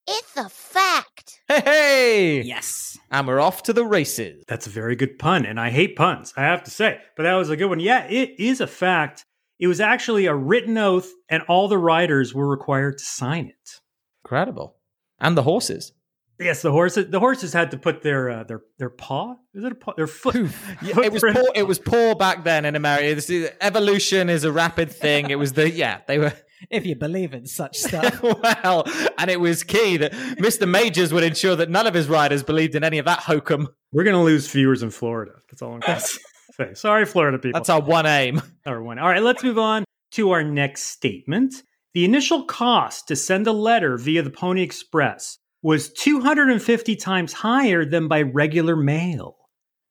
It's 0.09 0.37
a 0.37 0.49
fact. 0.49 1.06
Hey 1.49 1.61
hey 1.65 2.43
Yes. 2.43 2.99
and 3.11 3.27
we're 3.27 3.41
off 3.41 3.63
to 3.65 3.73
the 3.73 3.85
races 3.85 4.45
That's 4.49 4.67
a 4.67 4.71
very 4.71 4.97
good 4.97 5.19
pun, 5.19 5.47
and 5.47 5.59
I 5.61 5.71
hate 5.71 5.97
puns, 5.97 6.33
I 6.37 6.43
have 6.43 6.63
to 6.65 6.71
say. 6.71 6.99
But 7.17 7.25
that 7.25 7.35
was 7.35 7.51
a 7.51 7.57
good 7.57 7.67
one. 7.69 7.81
Yeah, 7.81 8.05
it 8.07 8.35
is 8.39 8.61
a 8.61 8.67
fact. 8.67 9.25
It 9.59 9.69
was 9.69 9.81
actually 9.81 10.27
a 10.27 10.35
written 10.35 10.77
oath, 10.77 11.11
and 11.31 11.43
all 11.49 11.69
the 11.69 11.79
riders 11.79 12.35
were 12.35 12.47
required 12.49 12.99
to 12.99 13.05
sign 13.05 13.47
it. 13.47 13.81
incredible 14.25 14.77
and 15.21 15.37
the 15.37 15.43
horses 15.43 15.93
Yes, 16.39 16.61
the 16.61 16.71
horses. 16.71 17.07
The 17.11 17.19
horses 17.19 17.55
had 17.55 17.71
to 17.71 17.79
put 17.79 18.03
their 18.03 18.29
uh, 18.29 18.45
their 18.45 18.61
their 18.79 18.91
paw. 18.91 19.37
Is 19.55 19.65
it 19.65 19.73
a 19.73 19.75
paw? 19.75 19.95
Their 19.97 20.07
foot. 20.07 20.35
Yeah, 20.83 21.01
it 21.03 21.11
was 21.11 21.23
poor. 21.23 21.47
It 21.55 21.67
was 21.67 21.79
poor 21.79 22.15
back 22.15 22.45
then 22.45 22.67
in 22.67 22.77
America. 22.77 23.15
This 23.15 23.31
is- 23.31 23.49
evolution 23.63 24.29
is 24.29 24.45
a 24.45 24.53
rapid 24.53 24.93
thing. 24.93 25.31
It 25.31 25.39
was 25.39 25.55
the 25.55 25.71
yeah 25.71 26.01
they 26.07 26.19
were 26.19 26.35
If 26.71 26.87
you 26.87 26.97
believe 26.97 27.35
in 27.35 27.47
such 27.47 27.79
stuff. 27.87 28.23
well, 28.23 28.85
and 29.19 29.31
it 29.31 29.41
was 29.41 29.63
key 29.63 29.97
that 29.99 30.13
Mr. 30.13 30.69
Majors 30.69 31.13
would 31.13 31.25
ensure 31.25 31.57
that 31.57 31.71
none 31.71 31.87
of 31.87 31.95
his 31.95 32.09
riders 32.09 32.43
believed 32.43 32.75
in 32.75 32.85
any 32.85 32.99
of 32.99 33.05
that 33.07 33.21
hokum. 33.21 33.69
We're 33.93 34.05
gonna 34.05 34.23
lose 34.23 34.51
viewers 34.51 34.83
in 34.83 34.91
Florida. 34.91 35.33
That's 35.51 35.63
all 35.63 35.75
I'm 35.75 35.81
gonna 35.81 36.01
say. 36.01 36.75
Sorry, 36.75 37.05
Florida 37.05 37.39
people. 37.39 37.59
That's 37.61 37.69
our 37.69 37.81
one 37.83 38.07
aim. 38.07 38.41
Our 38.65 38.83
one. 38.83 38.99
All 38.99 39.09
right, 39.09 39.23
let's 39.23 39.43
move 39.45 39.59
on 39.59 39.85
to 40.13 40.31
our 40.31 40.43
next 40.43 40.85
statement. 40.85 41.55
The 41.93 42.05
initial 42.05 42.45
cost 42.45 43.09
to 43.09 43.17
send 43.17 43.47
a 43.47 43.53
letter 43.53 43.97
via 43.99 44.23
the 44.23 44.31
Pony 44.31 44.63
Express 44.63 45.39
was 45.63 45.93
250 45.93 46.97
times 46.97 47.33
higher 47.33 47.85
than 47.85 48.09
by 48.09 48.23
regular 48.23 48.77
mail. 48.77 49.37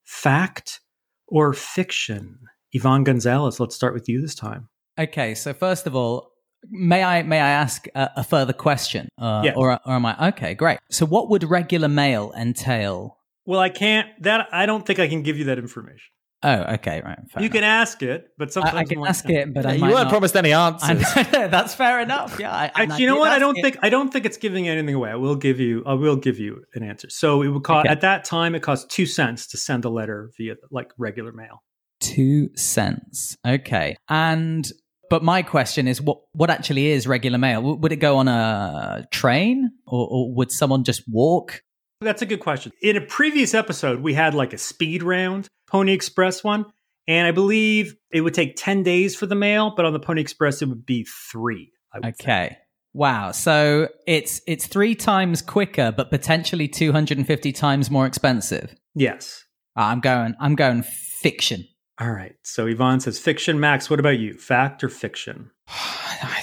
Fact 0.04 0.82
or 1.28 1.54
fiction? 1.54 2.40
Ivan 2.74 3.04
Gonzalez, 3.04 3.60
let's 3.60 3.76
start 3.76 3.94
with 3.94 4.08
you 4.10 4.22
this 4.22 4.36
time. 4.36 4.70
Okay, 5.00 5.36
so 5.36 5.54
first 5.54 5.88
of 5.88 5.96
all, 5.96 6.32
may 6.70 7.04
I 7.04 7.24
may 7.24 7.40
I 7.40 7.50
ask 7.50 7.88
a, 7.96 8.12
a 8.18 8.24
further 8.24 8.54
question? 8.54 9.08
Uh, 9.18 9.42
Yes. 9.46 9.56
Or 9.58 9.80
or 9.86 9.94
am 9.94 10.06
I 10.06 10.28
okay? 10.30 10.54
Great. 10.54 10.80
So, 10.90 11.06
what 11.06 11.30
would 11.30 11.44
regular 11.44 11.88
mail 11.88 12.34
entail? 12.38 13.18
Well, 13.46 13.60
I 13.60 13.70
can't. 13.70 14.08
That 14.24 14.48
I 14.52 14.66
don't 14.66 14.86
think 14.86 15.00
I 15.00 15.08
can 15.08 15.22
give 15.22 15.38
you 15.38 15.46
that 15.46 15.58
information. 15.60 16.10
Oh, 16.44 16.74
okay, 16.76 17.02
right. 17.04 17.18
fair 17.32 17.42
you 17.42 17.46
enough. 17.48 17.54
can 17.54 17.64
ask 17.64 18.04
it, 18.04 18.28
but 18.38 18.54
sometimes 18.54 18.76
I, 18.76 18.78
I 18.78 18.82
I'm 18.82 18.88
can 18.88 19.00
like, 19.00 19.10
ask 19.10 19.28
it, 19.28 19.52
but 19.52 19.66
I 19.66 19.74
you 19.74 19.80
might 19.82 19.88
weren't 19.94 20.04
not- 20.04 20.10
promised 20.12 20.36
any 20.36 20.52
answers. 20.54 21.02
that's 21.32 21.74
fair 21.74 22.02
enough. 22.02 22.38
Yeah, 22.40 22.52
I, 22.54 22.66
and 22.66 22.92
Actually, 22.92 23.02
you 23.02 23.08
know 23.10 23.16
what? 23.18 23.32
I 23.32 23.40
don't 23.40 23.58
it. 23.58 23.62
think 23.64 23.78
I 23.82 23.90
don't 23.90 24.12
think 24.14 24.26
it's 24.26 24.38
giving 24.38 24.68
anything 24.68 24.94
away. 24.94 25.10
I 25.10 25.16
will 25.16 25.36
give 25.38 25.60
you 25.60 25.82
I 25.88 25.94
will 25.94 26.18
give 26.18 26.38
you 26.38 26.62
an 26.76 26.84
answer. 26.84 27.10
So 27.10 27.42
it 27.42 27.48
would 27.48 27.64
cost 27.64 27.86
Okay. 27.86 27.92
at 27.92 28.02
that 28.02 28.26
time 28.26 28.54
it 28.54 28.62
cost 28.62 28.92
two 28.92 29.08
cents 29.08 29.48
to 29.48 29.58
send 29.58 29.86
a 29.86 29.90
letter 29.90 30.30
via 30.38 30.56
like 30.70 30.92
regular 31.00 31.32
mail. 31.32 31.64
two 32.00 32.50
cents. 32.56 33.38
Okay, 33.48 33.96
and 34.10 34.70
but 35.10 35.24
my 35.24 35.42
question 35.42 35.88
is, 35.88 36.02
what 36.02 36.20
what 36.34 36.50
actually 36.50 36.88
is 36.88 37.08
regular 37.08 37.38
mail? 37.38 37.62
W- 37.62 37.78
Would 37.78 37.92
it 37.92 37.98
go 37.98 38.18
on 38.18 38.28
a 38.28 39.08
train, 39.12 39.72
or, 39.86 40.08
or 40.10 40.34
would 40.34 40.52
someone 40.52 40.84
just 40.84 41.04
walk? 41.08 41.62
That's 42.02 42.22
a 42.22 42.26
good 42.26 42.40
question. 42.40 42.72
In 42.82 42.98
a 42.98 43.02
previous 43.02 43.54
episode, 43.54 44.02
we 44.02 44.14
had 44.14 44.34
like 44.34 44.54
a 44.54 44.58
speed 44.58 45.02
round 45.04 45.48
Pony 45.68 45.94
Express 45.94 46.44
one, 46.44 46.66
and 47.08 47.28
I 47.28 47.32
believe 47.32 47.96
it 48.12 48.22
would 48.22 48.34
take 48.34 48.56
ten 48.56 48.84
days 48.84 49.16
for 49.16 49.26
the 49.26 49.36
mail, 49.36 49.74
but 49.76 49.86
on 49.86 49.94
the 49.94 50.00
Pony 50.00 50.22
Express 50.22 50.62
it 50.62 50.70
would 50.70 50.86
be 50.86 51.06
three. 51.32 51.72
Would. 51.94 52.06
Okay. 52.06 52.58
Wow. 52.94 53.32
So 53.32 53.90
it's 54.08 54.42
it's 54.48 54.68
three 54.68 54.96
times 54.96 55.42
quicker, 55.42 55.92
but 55.92 56.10
potentially 56.10 56.68
two 56.68 56.92
hundred 56.92 57.18
and 57.18 57.28
fifty 57.28 57.52
times 57.52 57.92
more 57.92 58.06
expensive. 58.06 58.76
Yes. 58.94 59.44
Ah, 59.76 59.90
I'm 59.90 60.00
going. 60.00 60.36
I'm 60.40 60.56
going 60.56 60.84
fiction. 60.84 61.66
All 62.00 62.12
right. 62.12 62.36
So 62.44 62.68
Ivan 62.68 63.00
says 63.00 63.20
fiction. 63.20 63.60
Max, 63.60 63.90
what 63.90 64.00
about 64.00 64.20
you? 64.20 64.34
Fact 64.34 64.84
or 64.84 64.90
fiction? 64.90 65.52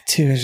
Two, 0.06 0.34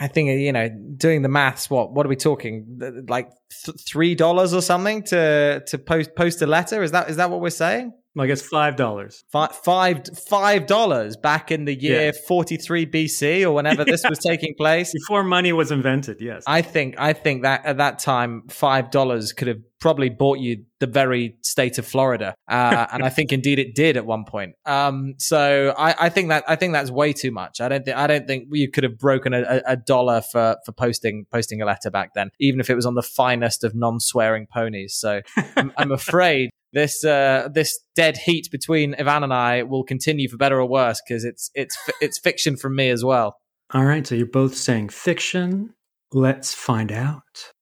I 0.00 0.06
think 0.08 0.28
you 0.28 0.52
know, 0.52 0.68
doing 0.96 1.22
the 1.22 1.28
maths. 1.28 1.68
What 1.70 1.92
what 1.92 2.06
are 2.06 2.08
we 2.08 2.16
talking? 2.16 3.04
Like 3.08 3.30
th- 3.64 3.76
three 3.88 4.14
dollars 4.14 4.52
or 4.54 4.62
something 4.62 5.02
to 5.04 5.62
to 5.66 5.78
post 5.78 6.14
post 6.14 6.42
a 6.42 6.46
letter? 6.46 6.82
Is 6.82 6.92
that 6.92 7.08
is 7.10 7.16
that 7.16 7.30
what 7.30 7.40
we're 7.40 7.50
saying? 7.50 7.92
Well, 8.14 8.24
I 8.24 8.28
guess 8.28 8.42
five 8.42 8.76
dollars. 8.76 9.24
Five 9.32 9.52
five 9.56 10.02
five 10.28 10.66
dollars 10.66 11.16
back 11.16 11.50
in 11.50 11.64
the 11.64 11.74
year 11.74 12.06
Yeah. 12.06 12.12
forty 12.28 12.56
three 12.56 12.86
BC 12.86 13.42
or 13.44 13.52
whenever 13.52 13.84
this 13.84 14.04
was 14.08 14.18
taking 14.26 14.54
place. 14.56 14.92
Before 14.92 15.22
money 15.24 15.52
was 15.52 15.70
invented, 15.72 16.18
yes. 16.20 16.44
I 16.46 16.62
think 16.62 16.94
I 16.98 17.12
think 17.12 17.42
that 17.42 17.64
at 17.66 17.78
that 17.78 17.98
time 17.98 18.42
five 18.48 18.90
dollars 18.90 19.32
could 19.32 19.48
have 19.48 19.60
probably 19.86 20.08
bought 20.08 20.40
you 20.40 20.64
the 20.80 20.86
very 20.88 21.36
state 21.42 21.78
of 21.78 21.86
Florida, 21.86 22.34
uh, 22.50 22.86
and 22.92 23.04
I 23.04 23.08
think 23.08 23.32
indeed 23.32 23.60
it 23.60 23.76
did 23.76 23.96
at 23.96 24.04
one 24.04 24.24
point. 24.24 24.54
Um, 24.66 25.14
so 25.18 25.72
I, 25.78 26.06
I 26.06 26.08
think 26.08 26.30
that 26.30 26.42
I 26.48 26.56
think 26.56 26.72
that's 26.72 26.90
way 26.90 27.12
too 27.12 27.30
much. 27.30 27.60
I 27.60 27.68
don't 27.68 27.84
think 27.84 27.96
I 27.96 28.08
don't 28.08 28.26
think 28.26 28.48
you 28.50 28.68
could 28.68 28.82
have 28.82 28.98
broken 28.98 29.32
a, 29.32 29.42
a- 29.42 29.62
a 29.74 29.76
dollar 29.76 30.22
for 30.22 30.56
for 30.66 30.72
posting 30.72 31.26
posting 31.30 31.62
a 31.62 31.64
letter 31.66 31.88
back 31.88 32.14
then, 32.14 32.30
even 32.40 32.58
if 32.58 32.68
it 32.68 32.74
was 32.74 32.84
on 32.84 32.94
the 32.94 33.02
finest 33.02 33.62
of 33.62 33.76
non 33.76 34.00
swearing 34.00 34.48
ponies. 34.52 34.94
So 34.96 35.20
I'm, 35.56 35.72
I'm 35.76 35.92
afraid. 36.02 36.50
This 36.72 37.04
uh, 37.04 37.48
this 37.54 37.78
dead 37.94 38.16
heat 38.16 38.48
between 38.50 38.96
Ivan 38.98 39.22
and 39.22 39.32
I 39.32 39.62
will 39.62 39.84
continue 39.84 40.28
for 40.28 40.36
better 40.36 40.60
or 40.60 40.66
worse 40.68 41.00
because 41.06 41.24
it's 41.24 41.48
it's 41.54 41.78
it's 42.00 42.18
fiction 42.18 42.56
from 42.56 42.74
me 42.74 42.90
as 42.90 43.04
well. 43.04 43.36
All 43.72 43.84
right. 43.84 44.04
So 44.04 44.16
you're 44.16 44.26
both 44.26 44.56
saying 44.56 44.88
fiction. 44.88 45.74
Let's 46.12 46.52
find 46.54 46.90
out. 46.90 47.52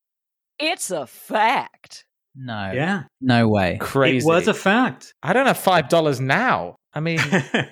It's 0.58 0.90
a 0.90 1.06
fact. 1.06 2.04
No. 2.34 2.72
Yeah. 2.72 3.04
No 3.20 3.48
way. 3.48 3.78
Crazy. 3.80 4.24
It 4.24 4.28
was 4.28 4.48
a 4.48 4.54
fact. 4.54 5.14
I 5.22 5.32
don't 5.32 5.46
have 5.46 5.58
five 5.58 5.88
dollars 5.88 6.20
now. 6.20 6.76
I 6.92 7.00
mean, 7.00 7.20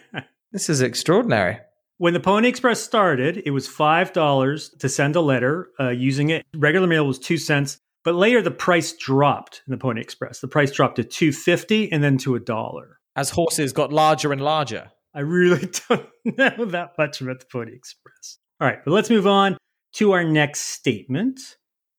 this 0.52 0.68
is 0.68 0.80
extraordinary. 0.80 1.58
When 1.98 2.14
the 2.14 2.20
Pony 2.20 2.48
Express 2.48 2.82
started, 2.82 3.42
it 3.44 3.50
was 3.50 3.68
five 3.68 4.12
dollars 4.12 4.70
to 4.80 4.88
send 4.88 5.16
a 5.16 5.20
letter. 5.20 5.68
Uh, 5.78 5.90
using 5.90 6.30
it, 6.30 6.44
regular 6.56 6.86
mail 6.86 7.06
was 7.06 7.18
two 7.18 7.38
cents, 7.38 7.78
but 8.04 8.14
later 8.14 8.42
the 8.42 8.50
price 8.50 8.92
dropped 8.92 9.62
in 9.66 9.70
the 9.70 9.78
Pony 9.78 10.00
Express. 10.00 10.40
The 10.40 10.48
price 10.48 10.70
dropped 10.70 10.96
to 10.96 11.04
two 11.04 11.32
fifty 11.32 11.90
and 11.90 12.02
then 12.02 12.18
to 12.18 12.34
a 12.34 12.40
dollar. 12.40 12.98
As 13.14 13.30
horses 13.30 13.72
got 13.72 13.92
larger 13.92 14.32
and 14.32 14.40
larger. 14.40 14.90
I 15.14 15.20
really 15.20 15.68
don't 15.88 16.08
know 16.24 16.64
that 16.66 16.92
much 16.96 17.20
about 17.20 17.40
the 17.40 17.46
Pony 17.46 17.74
Express. 17.74 18.38
All 18.60 18.66
right, 18.66 18.78
but 18.84 18.92
let's 18.92 19.10
move 19.10 19.26
on 19.26 19.58
to 19.94 20.12
our 20.12 20.24
next 20.24 20.60
statement. 20.60 21.40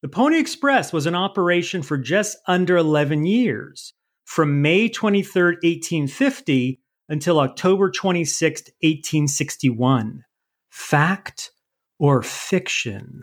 The 0.04 0.10
Pony 0.10 0.38
Express 0.38 0.92
was 0.92 1.08
in 1.08 1.16
operation 1.16 1.82
for 1.82 1.98
just 1.98 2.38
under 2.46 2.76
11 2.76 3.26
years, 3.26 3.94
from 4.26 4.62
May 4.62 4.90
23rd, 4.90 5.64
1850 5.64 6.82
until 7.08 7.40
October 7.40 7.90
26th, 7.90 8.68
1861. 8.82 10.26
Fact 10.70 11.52
or 12.00 12.22
fiction? 12.22 13.22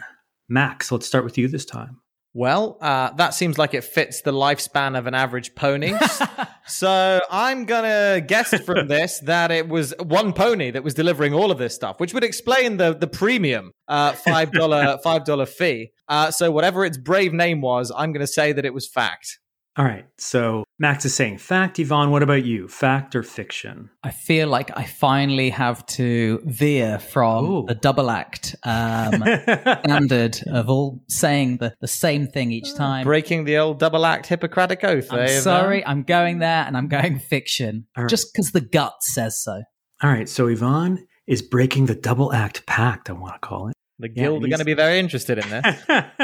Max, 0.49 0.91
let's 0.91 1.07
start 1.07 1.25
with 1.25 1.37
you 1.37 1.49
this 1.49 1.67
time. 1.67 2.01
Well, 2.33 2.79
uh, 2.81 3.13
that 3.15 3.35
seems 3.35 3.59
like 3.59 3.75
it 3.75 3.83
fits 3.83 4.23
the 4.23 4.33
lifespan 4.33 4.97
of 4.97 5.09
an 5.09 5.15
average 5.15 5.55
pony. 5.57 5.95
so 6.67 7.21
I'm 7.29 7.65
gonna 7.65 8.21
guess 8.21 8.55
from 8.63 8.87
this 8.89 9.19
that 9.21 9.51
it 9.51 9.69
was 9.69 9.95
one 9.99 10.33
pony 10.33 10.71
that 10.71 10.85
was 10.85 10.95
delivering 10.95 11.35
all 11.35 11.51
of 11.51 11.59
this 11.59 11.75
stuff, 11.75 11.99
which 11.99 12.15
would 12.15 12.23
explain 12.23 12.77
the 12.77 12.95
the 12.95 13.09
premium 13.09 13.73
uh, 13.89 14.13
five 14.13 14.53
dollar 14.53 14.99
five 15.03 15.25
dollar 15.25 15.47
fee. 15.47 15.91
Uh, 16.07 16.31
so 16.31 16.53
whatever 16.53 16.85
its 16.85 16.97
brave 16.97 17.33
name 17.33 17.61
was, 17.61 17.91
I'm 17.97 18.13
gonna 18.13 18.29
say 18.29 18.53
that 18.53 18.65
it 18.65 18.75
was 18.75 18.87
fact. 18.87 19.39
All 19.77 19.85
right, 19.85 20.07
so 20.19 20.65
Max 20.81 21.05
is 21.05 21.15
saying 21.15 21.37
fact. 21.37 21.79
Ivan, 21.79 22.11
what 22.11 22.23
about 22.23 22.47
you? 22.47 22.67
Fact 22.67 23.15
or 23.15 23.23
fiction? 23.23 23.91
I 24.03 24.11
feel 24.11 24.49
like 24.49 24.75
I 24.75 24.85
finally 24.85 25.51
have 25.51 25.85
to 25.89 26.41
veer 26.47 26.99
from 26.99 27.45
Ooh. 27.45 27.67
the 27.67 27.75
double 27.75 28.11
act 28.11 28.57
um, 28.65 29.23
standard 29.85 30.39
of 30.47 30.71
all 30.71 31.05
saying 31.07 31.59
the, 31.59 31.75
the 31.83 31.87
same 31.87 32.29
thing 32.29 32.51
each 32.51 32.75
time. 32.75 33.05
Breaking 33.05 33.45
the 33.45 33.59
old 33.59 33.79
double 33.79 34.07
act 34.07 34.27
Hippocratic 34.27 34.83
oath. 34.83 35.13
I'm 35.13 35.19
eh, 35.19 35.41
sorry, 35.41 35.85
I'm 35.85 36.03
going 36.03 36.39
there 36.39 36.65
and 36.65 36.75
I'm 36.79 36.89
going 36.89 37.19
fiction 37.19 37.87
All 37.95 38.05
right. 38.05 38.11
just 38.11 38.33
because 38.33 38.53
the 38.53 38.63
gut 38.63 39.03
says 39.03 39.43
so. 39.43 39.63
All 40.03 40.11
right, 40.11 40.31
so 40.31 40.49
Ivan 40.49 41.07
is 41.27 41.43
breaking 41.43 41.87
the 41.87 41.95
double 41.95 42.33
act 42.33 42.65
pact, 42.65 43.11
I 43.11 43.13
want 43.13 43.35
to 43.35 43.47
call 43.47 43.69
it. 43.69 43.75
The 43.99 44.09
guild 44.09 44.37
and 44.37 44.47
are 44.47 44.49
going 44.49 44.61
to 44.61 44.65
be 44.65 44.73
very 44.73 44.99
interested 44.99 45.37
in 45.37 45.51
this. 45.51 45.85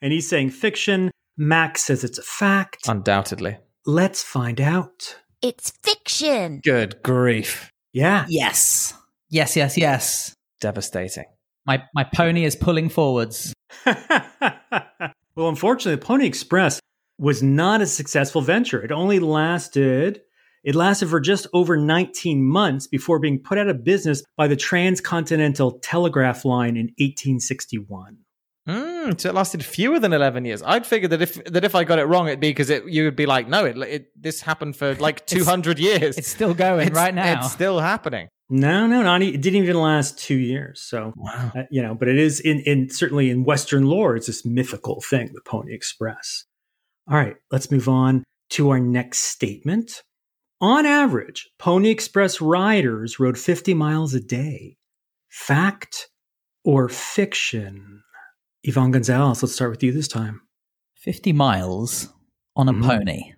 and 0.00 0.12
he's 0.14 0.26
saying 0.26 0.48
fiction. 0.48 1.10
Max 1.36 1.82
says 1.82 2.04
it's 2.04 2.18
a 2.18 2.22
fact. 2.22 2.88
Undoubtedly. 2.88 3.58
Let's 3.88 4.22
find 4.22 4.60
out. 4.60 5.16
It's 5.40 5.70
fiction. 5.82 6.60
Good 6.62 7.02
grief. 7.02 7.72
Yeah. 7.94 8.26
Yes. 8.28 8.92
Yes, 9.30 9.56
yes, 9.56 9.78
yes. 9.78 10.34
Devastating. 10.60 11.24
My 11.64 11.82
my 11.94 12.04
pony 12.04 12.44
is 12.44 12.54
pulling 12.54 12.90
forwards. 12.90 13.54
well, 13.86 15.48
unfortunately, 15.48 15.94
the 15.94 16.04
Pony 16.04 16.26
Express 16.26 16.80
was 17.16 17.42
not 17.42 17.80
a 17.80 17.86
successful 17.86 18.42
venture. 18.42 18.84
It 18.84 18.92
only 18.92 19.20
lasted 19.20 20.20
it 20.64 20.74
lasted 20.74 21.08
for 21.08 21.18
just 21.18 21.46
over 21.54 21.78
19 21.78 22.44
months 22.46 22.86
before 22.86 23.18
being 23.18 23.38
put 23.38 23.56
out 23.56 23.68
of 23.68 23.84
business 23.84 24.22
by 24.36 24.48
the 24.48 24.56
Transcontinental 24.56 25.78
Telegraph 25.78 26.44
Line 26.44 26.76
in 26.76 26.92
1861. 26.98 28.18
Mm, 28.68 29.18
so 29.18 29.30
it 29.30 29.34
lasted 29.34 29.64
fewer 29.64 29.98
than 29.98 30.12
eleven 30.12 30.44
years. 30.44 30.62
I'd 30.62 30.86
figured 30.86 31.10
that 31.12 31.22
if 31.22 31.42
that 31.44 31.64
if 31.64 31.74
I 31.74 31.84
got 31.84 31.98
it 31.98 32.04
wrong, 32.04 32.28
it'd 32.28 32.38
be 32.40 32.50
because 32.50 32.68
it 32.68 32.84
you 32.86 33.04
would 33.04 33.16
be 33.16 33.24
like, 33.26 33.48
no, 33.48 33.64
it, 33.64 33.78
it 33.78 34.08
this 34.20 34.42
happened 34.42 34.76
for 34.76 34.94
like 35.08 35.26
two 35.26 35.44
hundred 35.44 35.78
years. 35.78 36.18
It's 36.18 36.28
still 36.28 36.52
going 36.54 36.88
It's- 36.88 36.96
right 36.96 37.14
now. 37.14 37.38
It's 37.38 37.52
still 37.52 37.80
happening. 37.80 38.28
No, 38.50 38.86
no, 38.86 39.02
not 39.02 39.22
e- 39.22 39.34
it 39.34 39.42
didn't 39.42 39.62
even 39.62 39.76
last 39.78 40.18
two 40.18 40.36
years. 40.38 40.80
So, 40.80 41.12
Wow. 41.16 41.52
uh, 41.54 41.62
you 41.70 41.82
know, 41.82 41.94
but 41.94 42.08
it 42.08 42.16
is 42.18 42.40
in, 42.40 42.60
in 42.60 42.88
certainly 42.88 43.28
in 43.28 43.44
Western 43.44 43.84
lore, 43.84 44.16
it's 44.16 44.26
this 44.26 44.42
mythical 44.46 45.02
thing, 45.02 45.32
the 45.34 45.42
Pony 45.42 45.74
Express. 45.74 46.44
All 47.10 47.16
right, 47.18 47.36
let's 47.50 47.70
move 47.70 47.90
on 47.90 48.24
to 48.50 48.70
our 48.70 48.80
next 48.80 49.18
statement. 49.20 50.02
On 50.62 50.86
average, 50.86 51.50
Pony 51.58 51.90
Express 51.90 52.40
riders 52.40 53.20
rode 53.20 53.36
50 53.38 53.74
miles 53.74 54.14
a 54.14 54.20
day. 54.20 54.76
Fact 55.28 56.08
or 56.64 56.88
fiction? 56.88 58.02
Ivan 58.68 58.90
Gonzalez, 58.90 59.42
let's 59.42 59.54
start 59.54 59.70
with 59.70 59.82
you 59.82 59.92
this 59.92 60.08
time. 60.08 60.42
50 60.96 61.32
miles 61.32 62.12
on 62.56 62.68
a 62.68 62.72
Mhm. 62.72 62.84
pony. 62.86 63.32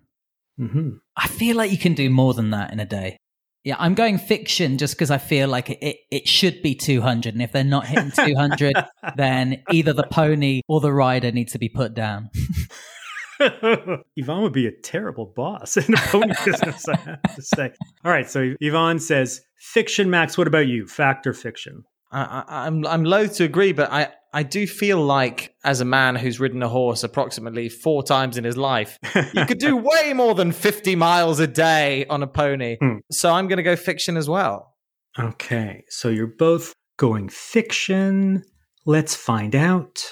hmm 0.58 0.90
I 1.16 1.28
feel 1.28 1.56
like 1.56 1.70
you 1.70 1.78
can 1.78 1.94
do 1.94 2.10
more 2.10 2.34
than 2.34 2.50
that 2.50 2.72
in 2.72 2.80
a 2.80 2.84
day. 2.86 3.16
Yeah, 3.64 3.76
I'm 3.78 3.94
going 3.94 4.16
fiction 4.18 4.78
just 4.78 4.94
because 4.94 5.10
I 5.10 5.18
feel 5.18 5.48
like 5.48 5.68
it, 5.70 5.78
it, 5.82 5.96
it 6.10 6.28
should 6.28 6.62
be 6.62 6.74
200. 6.74 7.34
And 7.34 7.42
if 7.42 7.52
they're 7.52 7.62
not 7.64 7.86
hitting 7.86 8.10
200, 8.10 8.74
then 9.16 9.62
either 9.70 9.92
the 9.92 10.06
pony 10.10 10.62
or 10.68 10.80
the 10.80 10.92
rider 10.92 11.30
needs 11.30 11.52
to 11.52 11.58
be 11.58 11.68
put 11.68 11.94
down. 11.94 12.30
Ivan 13.40 14.42
would 14.42 14.52
be 14.52 14.66
a 14.66 14.72
terrible 14.72 15.26
boss 15.26 15.76
in 15.76 15.84
the 15.92 16.00
pony 16.10 16.32
business, 16.44 16.86
I 16.88 16.96
have 16.96 17.34
to 17.36 17.42
say. 17.42 17.72
All 18.04 18.10
right, 18.10 18.28
so 18.28 18.54
Ivan 18.62 18.98
says, 18.98 19.42
fiction, 19.58 20.10
Max, 20.10 20.36
what 20.38 20.46
about 20.46 20.66
you? 20.66 20.86
Fact 20.86 21.26
or 21.26 21.32
fiction? 21.34 21.84
I, 22.12 22.44
I, 22.48 22.66
I'm 22.66 22.84
I'm 22.86 23.04
loath 23.04 23.36
to 23.36 23.44
agree, 23.44 23.72
but 23.72 23.90
I, 23.92 24.08
I 24.32 24.42
do 24.44 24.66
feel 24.66 25.02
like 25.02 25.54
as 25.64 25.80
a 25.80 25.84
man 25.84 26.14
who's 26.14 26.38
ridden 26.38 26.62
a 26.62 26.68
horse 26.68 27.02
approximately 27.02 27.68
four 27.68 28.02
times 28.02 28.36
in 28.36 28.44
his 28.44 28.56
life, 28.56 28.98
you 29.34 29.44
could 29.46 29.58
do 29.58 29.76
way 30.02 30.12
more 30.12 30.34
than 30.34 30.52
50 30.52 30.94
miles 30.96 31.40
a 31.40 31.46
day 31.46 32.06
on 32.06 32.22
a 32.22 32.26
pony. 32.26 32.76
Hmm. 32.80 32.98
So 33.10 33.32
I'm 33.32 33.48
going 33.48 33.56
to 33.56 33.62
go 33.62 33.76
fiction 33.76 34.16
as 34.16 34.28
well. 34.28 34.74
Okay, 35.18 35.84
so 35.88 36.08
you're 36.08 36.28
both 36.28 36.72
going 36.96 37.28
fiction. 37.28 38.44
Let's 38.86 39.16
find 39.16 39.56
out. 39.56 40.04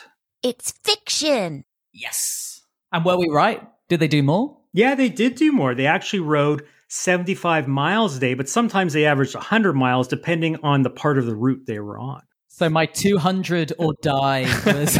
It's 0.43 0.73
fiction. 0.83 1.65
Yes. 1.93 2.63
And 2.93 3.05
were 3.05 3.17
we 3.17 3.29
right? 3.29 3.63
Did 3.89 4.01
they 4.01 4.09
do 4.09 4.23
more? 4.23 4.59
Yeah, 4.73 4.95
they 4.95 5.09
did 5.09 5.37
do 5.37 5.53
more. 5.53 5.75
They 5.75 5.87
actually 5.87 6.21
rode 6.21 6.65
75 6.89 7.69
miles 7.69 8.17
a 8.17 8.21
day, 8.21 8.35
but 8.35 8.49
sometimes 8.49 8.93
they 8.93 9.07
averaged 9.07 9.35
100 9.35 9.75
miles 9.75 10.09
depending 10.09 10.57
on 10.63 10.83
the 10.83 10.91
part 10.91 11.19
of 11.19 11.27
the 11.27 11.37
route 11.37 11.67
they 11.67 11.79
were 11.79 11.99
on. 11.99 12.23
So 12.59 12.69
my 12.69 12.87
200 12.87 13.75
or 13.79 13.95
die 14.03 14.43
was 14.67 14.99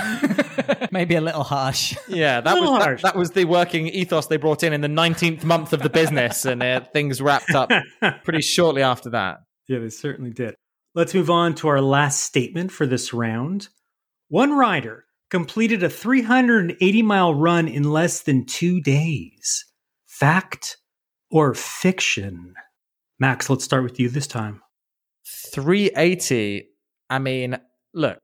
maybe 0.93 1.17
a 1.17 1.21
little 1.21 1.43
harsh. 1.43 1.97
Yeah, 2.07 2.41
that 2.41 2.55
was 2.55 2.71
that, 2.71 2.83
harsh. 2.83 3.03
that 3.03 3.17
was 3.17 3.33
the 3.33 3.47
working 3.47 3.89
ethos 3.89 4.29
they 4.29 4.37
brought 4.37 4.63
in 4.63 4.73
in 4.73 4.81
the 4.81 4.87
19th 4.87 5.43
month 5.43 5.73
of 5.73 5.83
the 5.83 5.91
business, 5.91 6.45
and 6.45 6.63
uh, 6.63 6.83
things 6.93 7.21
wrapped 7.21 7.51
up 7.57 7.73
pretty 8.23 8.43
shortly 8.43 8.83
after 8.83 9.11
that. 9.11 9.39
Yeah, 9.67 9.81
they 9.81 9.89
certainly 9.89 10.31
did. 10.31 10.55
Let's 10.95 11.15
move 11.15 11.31
on 11.31 11.57
to 11.57 11.67
our 11.67 11.81
last 11.81 12.23
statement 12.23 12.71
for 12.71 12.87
this 12.87 13.13
round. 13.13 13.71
One 14.29 14.53
rider 14.53 15.07
completed 15.29 15.83
a 15.83 15.91
380 15.91 17.03
mile 17.03 17.35
run 17.35 17.67
in 17.67 17.83
less 17.83 18.21
than 18.21 18.47
two 18.47 18.81
days. 18.81 19.65
Fact 20.07 20.77
or 21.29 21.55
fiction? 21.55 22.55
Max, 23.19 23.51
let's 23.51 23.65
start 23.65 23.83
with 23.83 23.99
you 23.99 24.09
this 24.09 24.29
time. 24.29 24.63
380. 25.53 26.69
I 27.11 27.19
mean, 27.19 27.59
look, 27.95 28.19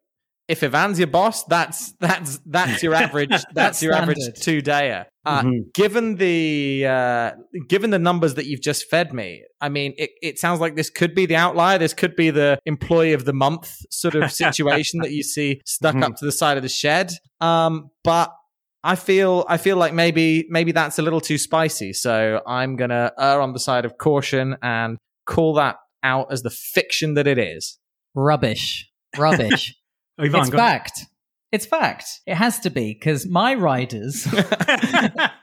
if 0.47 0.63
Ivan's 0.63 0.99
your 0.99 1.09
boss, 1.09 1.45
that's 1.45 1.93
that's 2.01 2.39
that's 2.45 2.83
your 2.83 2.95
average. 2.95 3.31
That's 3.55 3.83
your 3.83 3.95
average 3.95 4.19
two 4.41 4.61
dayer. 4.61 5.07
Uh, 5.25 5.43
Mhm. 5.43 5.73
Given 5.73 6.17
the 6.17 6.87
uh, 6.87 7.31
given 7.67 7.89
the 7.91 7.99
numbers 7.99 8.35
that 8.35 8.45
you've 8.45 8.61
just 8.61 8.91
fed 8.91 9.15
me, 9.15 9.43
I 9.63 9.71
mean, 9.71 9.95
it, 9.97 10.11
it 10.21 10.39
sounds 10.39 10.61
like 10.61 10.77
this 10.77 10.91
could 10.91 11.15
be 11.15 11.25
the 11.25 11.37
outlier. 11.37 11.79
This 11.79 11.95
could 11.95 12.15
be 12.15 12.29
the 12.29 12.59
employee 12.67 13.15
of 13.15 13.25
the 13.25 13.33
month 13.33 13.71
sort 13.91 14.15
of 14.17 14.31
situation 14.31 15.01
that 15.01 15.13
you 15.13 15.23
see 15.35 15.63
stuck 15.65 15.97
up 15.97 16.17
to 16.17 16.27
the 16.27 16.33
side 16.33 16.59
of 16.59 16.63
the 16.63 16.69
shed. 16.69 17.13
Um, 17.41 17.89
but 18.03 18.31
I 18.83 18.97
feel 18.97 19.47
I 19.49 19.57
feel 19.57 19.79
like 19.79 19.95
maybe 19.95 20.45
maybe 20.51 20.73
that's 20.73 20.99
a 20.99 21.03
little 21.03 21.23
too 21.23 21.39
spicy. 21.39 21.95
So 21.95 22.43
I'm 22.47 22.77
gonna 22.77 23.13
err 23.19 23.41
on 23.41 23.55
the 23.55 23.61
side 23.61 23.87
of 23.87 23.97
caution 23.97 24.57
and 24.61 24.99
call 25.25 25.55
that 25.55 25.77
out 26.03 26.31
as 26.31 26.43
the 26.43 26.51
fiction 26.51 27.15
that 27.15 27.27
it 27.27 27.39
is. 27.39 27.79
Rubbish. 28.15 28.91
Rubbish. 29.17 29.77
Oh, 30.17 30.23
Ivan, 30.23 30.43
it's 30.43 30.51
fact. 30.51 31.07
It's 31.55 31.67
fact. 31.67 32.21
It 32.27 32.35
has 32.35 32.59
to 32.61 32.71
be 32.71 32.95
because 32.95 33.29
my 33.29 33.55
riders. 33.55 34.27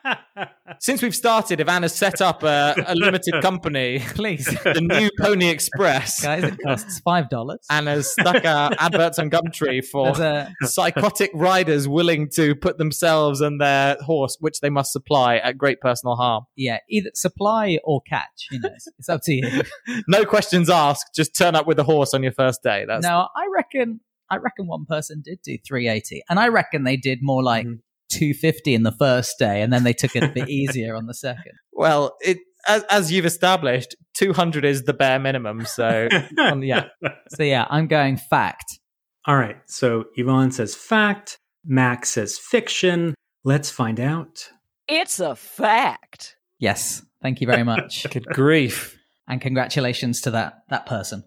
Since 0.81 1.01
we've 1.01 1.15
started, 1.15 1.61
Ivan 1.61 1.83
has 1.83 1.95
set 1.95 2.19
up 2.19 2.43
a, 2.43 2.75
a 2.85 2.95
limited 2.95 3.41
company, 3.41 3.99
Please, 4.09 4.45
the 4.65 4.81
new 4.81 5.09
Pony 5.21 5.47
Express, 5.47 6.21
guys, 6.21 6.43
it 6.43 6.57
costs 6.65 6.99
five 6.99 7.29
dollars. 7.29 7.65
and 7.69 7.87
has 7.87 8.11
stuck 8.11 8.43
uh, 8.43 8.71
adverts 8.77 9.19
on 9.19 9.29
Gumtree 9.29 9.85
for 9.85 10.09
a 10.09 10.49
psychotic 10.63 11.31
riders 11.33 11.87
willing 11.87 12.27
to 12.31 12.55
put 12.55 12.77
themselves 12.77 13.39
and 13.39 13.61
their 13.61 13.95
horse, 14.01 14.35
which 14.41 14.59
they 14.59 14.69
must 14.69 14.91
supply 14.91 15.37
at 15.37 15.57
great 15.57 15.79
personal 15.79 16.17
harm. 16.17 16.43
yeah, 16.57 16.79
either 16.89 17.11
supply 17.13 17.79
or 17.85 18.01
catch. 18.01 18.47
You 18.51 18.59
know, 18.59 18.69
it's, 18.97 19.07
up 19.07 19.21
to 19.23 19.33
you. 19.33 19.61
No 20.09 20.25
questions 20.25 20.69
asked. 20.69 21.15
Just 21.15 21.37
turn 21.37 21.55
up 21.55 21.67
with 21.67 21.79
a 21.79 21.85
horse 21.85 22.13
on 22.13 22.21
your 22.21 22.33
first 22.33 22.63
day. 22.63 22.83
That's 22.85 23.03
No, 23.03 23.29
I 23.33 23.47
reckon. 23.55 24.01
I 24.31 24.37
reckon 24.37 24.65
one 24.65 24.85
person 24.87 25.21
did 25.23 25.39
do 25.43 25.57
380, 25.67 26.23
and 26.29 26.39
I 26.39 26.47
reckon 26.47 26.83
they 26.85 26.97
did 26.97 27.19
more 27.21 27.43
like 27.43 27.67
Mhm. 27.67 27.79
250 28.11 28.73
in 28.73 28.83
the 28.83 28.91
first 28.91 29.37
day, 29.37 29.61
and 29.61 29.71
then 29.71 29.83
they 29.83 29.93
took 29.93 30.15
it 30.15 30.23
a 30.23 30.27
bit 30.29 30.49
easier 30.49 30.95
on 30.95 31.05
the 31.05 31.13
second. 31.13 31.53
well. 31.73 32.15
It 32.21 32.37
as, 32.67 32.83
as 32.91 33.11
you've 33.11 33.25
established, 33.25 33.95
two 34.13 34.33
hundred 34.33 34.65
is 34.65 34.83
the 34.83 34.93
bare 34.93 35.17
minimum. 35.17 35.65
So 35.65 36.07
um, 36.37 36.61
yeah, 36.61 36.85
So 37.29 37.41
yeah, 37.43 37.65
I'm 37.69 37.87
going 37.87 38.17
fact. 38.17 38.79
All 39.25 39.35
right. 39.35 39.57
So 39.65 40.05
Ivan 40.17 40.51
says 40.51 40.75
fact. 40.75 41.39
Max 41.65 42.11
says 42.11 42.37
fiction. 42.37 43.15
Let's 43.43 43.71
find 43.71 43.99
out. 43.99 44.47
It's 44.87 45.19
a 45.19 45.35
fact. 45.35 46.35
Yes, 46.59 47.01
thank 47.23 47.41
you 47.41 47.47
very 47.47 47.63
much, 47.63 48.05
good 48.11 48.25
grief. 48.27 48.95
and 49.27 49.41
congratulations 49.41 50.21
to 50.21 50.31
that 50.31 50.59
that 50.69 50.85
person. 50.85 51.23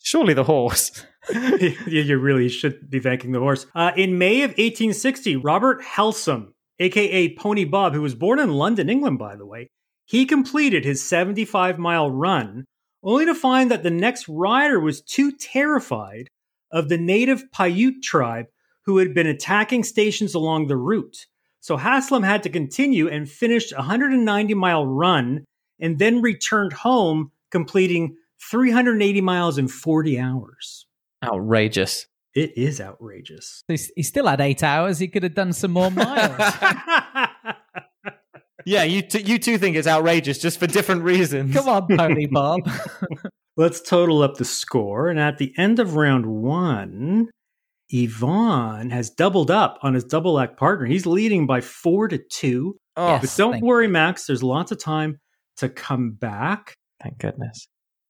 Surely 0.00 0.34
the 0.34 0.44
horse. 0.44 1.04
you 1.86 2.18
really 2.18 2.48
should 2.48 2.90
be 2.90 2.98
thanking 2.98 3.32
the 3.32 3.38
horse. 3.38 3.66
Uh, 3.74 3.92
in 3.96 4.18
May 4.18 4.42
of 4.42 4.50
1860, 4.50 5.36
Robert 5.36 5.82
Haslam, 5.82 6.54
aka 6.78 7.34
Pony 7.36 7.64
Bob, 7.64 7.94
who 7.94 8.02
was 8.02 8.14
born 8.14 8.38
in 8.38 8.50
London, 8.50 8.88
England, 8.88 9.18
by 9.18 9.36
the 9.36 9.46
way, 9.46 9.68
he 10.04 10.26
completed 10.26 10.84
his 10.84 11.02
75 11.04 11.78
mile 11.78 12.10
run, 12.10 12.64
only 13.02 13.24
to 13.26 13.34
find 13.34 13.70
that 13.70 13.82
the 13.82 13.90
next 13.90 14.28
rider 14.28 14.80
was 14.80 15.00
too 15.00 15.32
terrified 15.32 16.28
of 16.72 16.88
the 16.88 16.98
native 16.98 17.44
Paiute 17.52 18.02
tribe 18.02 18.46
who 18.84 18.98
had 18.98 19.14
been 19.14 19.26
attacking 19.26 19.84
stations 19.84 20.34
along 20.34 20.66
the 20.66 20.76
route. 20.76 21.26
So 21.60 21.76
Haslam 21.76 22.24
had 22.24 22.42
to 22.42 22.50
continue 22.50 23.08
and 23.08 23.30
finished 23.30 23.72
a 23.72 23.76
190 23.76 24.54
mile 24.54 24.86
run 24.86 25.44
and 25.78 25.98
then 25.98 26.20
returned 26.20 26.72
home, 26.72 27.30
completing 27.50 28.16
380 28.50 29.20
miles 29.20 29.58
in 29.58 29.68
40 29.68 30.18
hours. 30.18 30.86
Outrageous. 31.22 32.06
It 32.34 32.56
is 32.56 32.80
outrageous. 32.80 33.62
He's- 33.68 33.90
he 33.94 34.02
still 34.02 34.26
had 34.26 34.40
eight 34.40 34.62
hours. 34.62 34.98
He 34.98 35.08
could 35.08 35.22
have 35.22 35.34
done 35.34 35.52
some 35.52 35.70
more 35.72 35.90
miles. 35.90 36.36
Yeah, 38.64 38.84
you 38.84 39.02
t- 39.02 39.22
you 39.22 39.40
two 39.40 39.58
think 39.58 39.74
it's 39.74 39.88
outrageous 39.88 40.38
just 40.38 40.60
for 40.60 40.68
different 40.68 41.02
reasons. 41.02 41.52
Come 41.52 41.68
on, 41.68 41.96
Pony 41.96 42.26
Bob. 42.30 42.60
Let's 43.56 43.80
total 43.80 44.22
up 44.22 44.36
the 44.36 44.44
score. 44.44 45.08
And 45.08 45.18
at 45.18 45.38
the 45.38 45.52
end 45.58 45.80
of 45.80 45.96
round 45.96 46.26
one, 46.26 47.28
Ivan 47.92 48.90
has 48.90 49.10
doubled 49.10 49.50
up 49.50 49.78
on 49.82 49.94
his 49.94 50.04
double 50.04 50.38
act 50.38 50.58
partner. 50.58 50.86
He's 50.86 51.06
leading 51.06 51.44
by 51.44 51.60
four 51.60 52.06
to 52.06 52.18
two. 52.32 52.76
Oh, 52.96 53.08
Yes. 53.08 53.22
But 53.36 53.42
don't 53.42 53.52
thank 53.54 53.64
worry, 53.64 53.88
Max, 53.88 54.26
there's 54.26 54.44
lots 54.44 54.70
of 54.70 54.78
time 54.80 55.18
to 55.56 55.68
come 55.68 56.12
back. 56.12 56.74
thank 57.02 57.18
goodness. 57.18 57.66